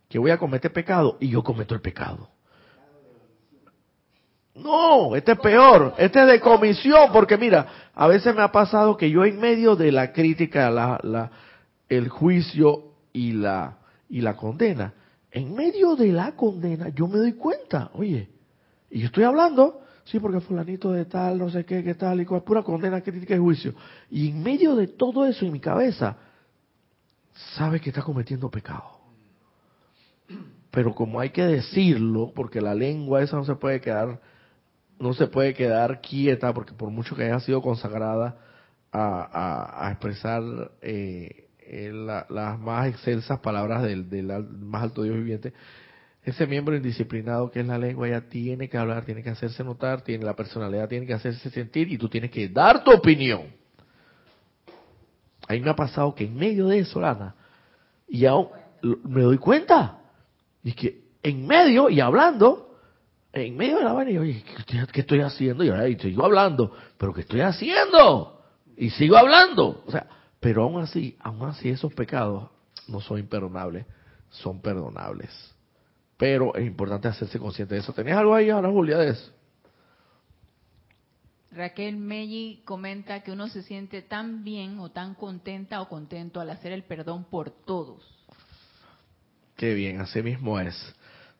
[0.08, 2.30] que voy a cometer pecado y yo cometo el pecado.
[4.62, 8.96] No, este es peor, este es de comisión, porque mira, a veces me ha pasado
[8.96, 11.30] que yo en medio de la crítica, la, la,
[11.88, 13.78] el juicio y la,
[14.08, 14.92] y la condena,
[15.30, 18.28] en medio de la condena yo me doy cuenta, oye,
[18.90, 22.42] y estoy hablando Sí, porque fulanito de tal, no sé qué, qué tal, y cual,
[22.42, 23.74] pura condena, crítica y juicio.
[24.10, 26.16] Y en medio de todo eso en mi cabeza,
[27.56, 29.00] sabe que está cometiendo pecado.
[30.70, 34.18] Pero como hay que decirlo, porque la lengua esa no se puede quedar,
[34.98, 38.36] no se puede quedar quieta, porque por mucho que haya sido consagrada
[38.92, 40.42] a, expresar
[40.80, 41.48] eh,
[41.94, 44.26] las más excelsas palabras del, del
[44.60, 45.52] más alto Dios viviente,
[46.22, 50.02] ese miembro indisciplinado que es la lengua ya tiene que hablar, tiene que hacerse notar,
[50.02, 53.46] tiene la personalidad, tiene que hacerse sentir y tú tienes que dar tu opinión.
[55.46, 57.34] A mí me ha pasado que en medio de eso, Lana,
[58.06, 58.48] y aún
[59.04, 60.00] me doy cuenta,
[60.62, 62.67] y que en medio y hablando,
[63.32, 64.44] en medio de la vaina, y oye,
[64.92, 65.62] ¿qué estoy haciendo?
[65.64, 68.42] Y ahora sigo hablando, pero ¿qué estoy haciendo?
[68.76, 69.82] Y sigo hablando.
[69.86, 70.06] O sea,
[70.40, 72.48] pero aún así, aún así esos pecados
[72.86, 73.86] no son imperdonables,
[74.30, 75.30] son perdonables.
[76.16, 77.92] Pero es importante hacerse consciente de eso.
[77.92, 79.32] ¿Tenías algo ahí ahora, Julia, de eso?
[81.50, 86.50] Raquel Melli comenta que uno se siente tan bien o tan contenta o contento al
[86.50, 88.02] hacer el perdón por todos.
[89.56, 90.94] Qué bien, así mismo es.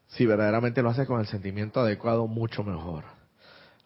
[0.08, 3.04] Si verdaderamente lo hace con el sentimiento adecuado, mucho mejor.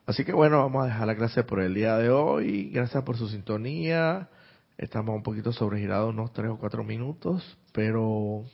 [0.06, 2.70] Así que bueno, vamos a dejar la clase por el día de hoy.
[2.70, 4.28] Gracias por su sintonía.
[4.78, 8.44] Estamos un poquito sobregirados, unos tres o cuatro minutos, pero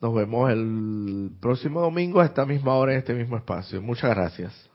[0.00, 3.82] nos vemos el próximo domingo a esta misma hora en este mismo espacio.
[3.82, 4.71] Muchas gracias.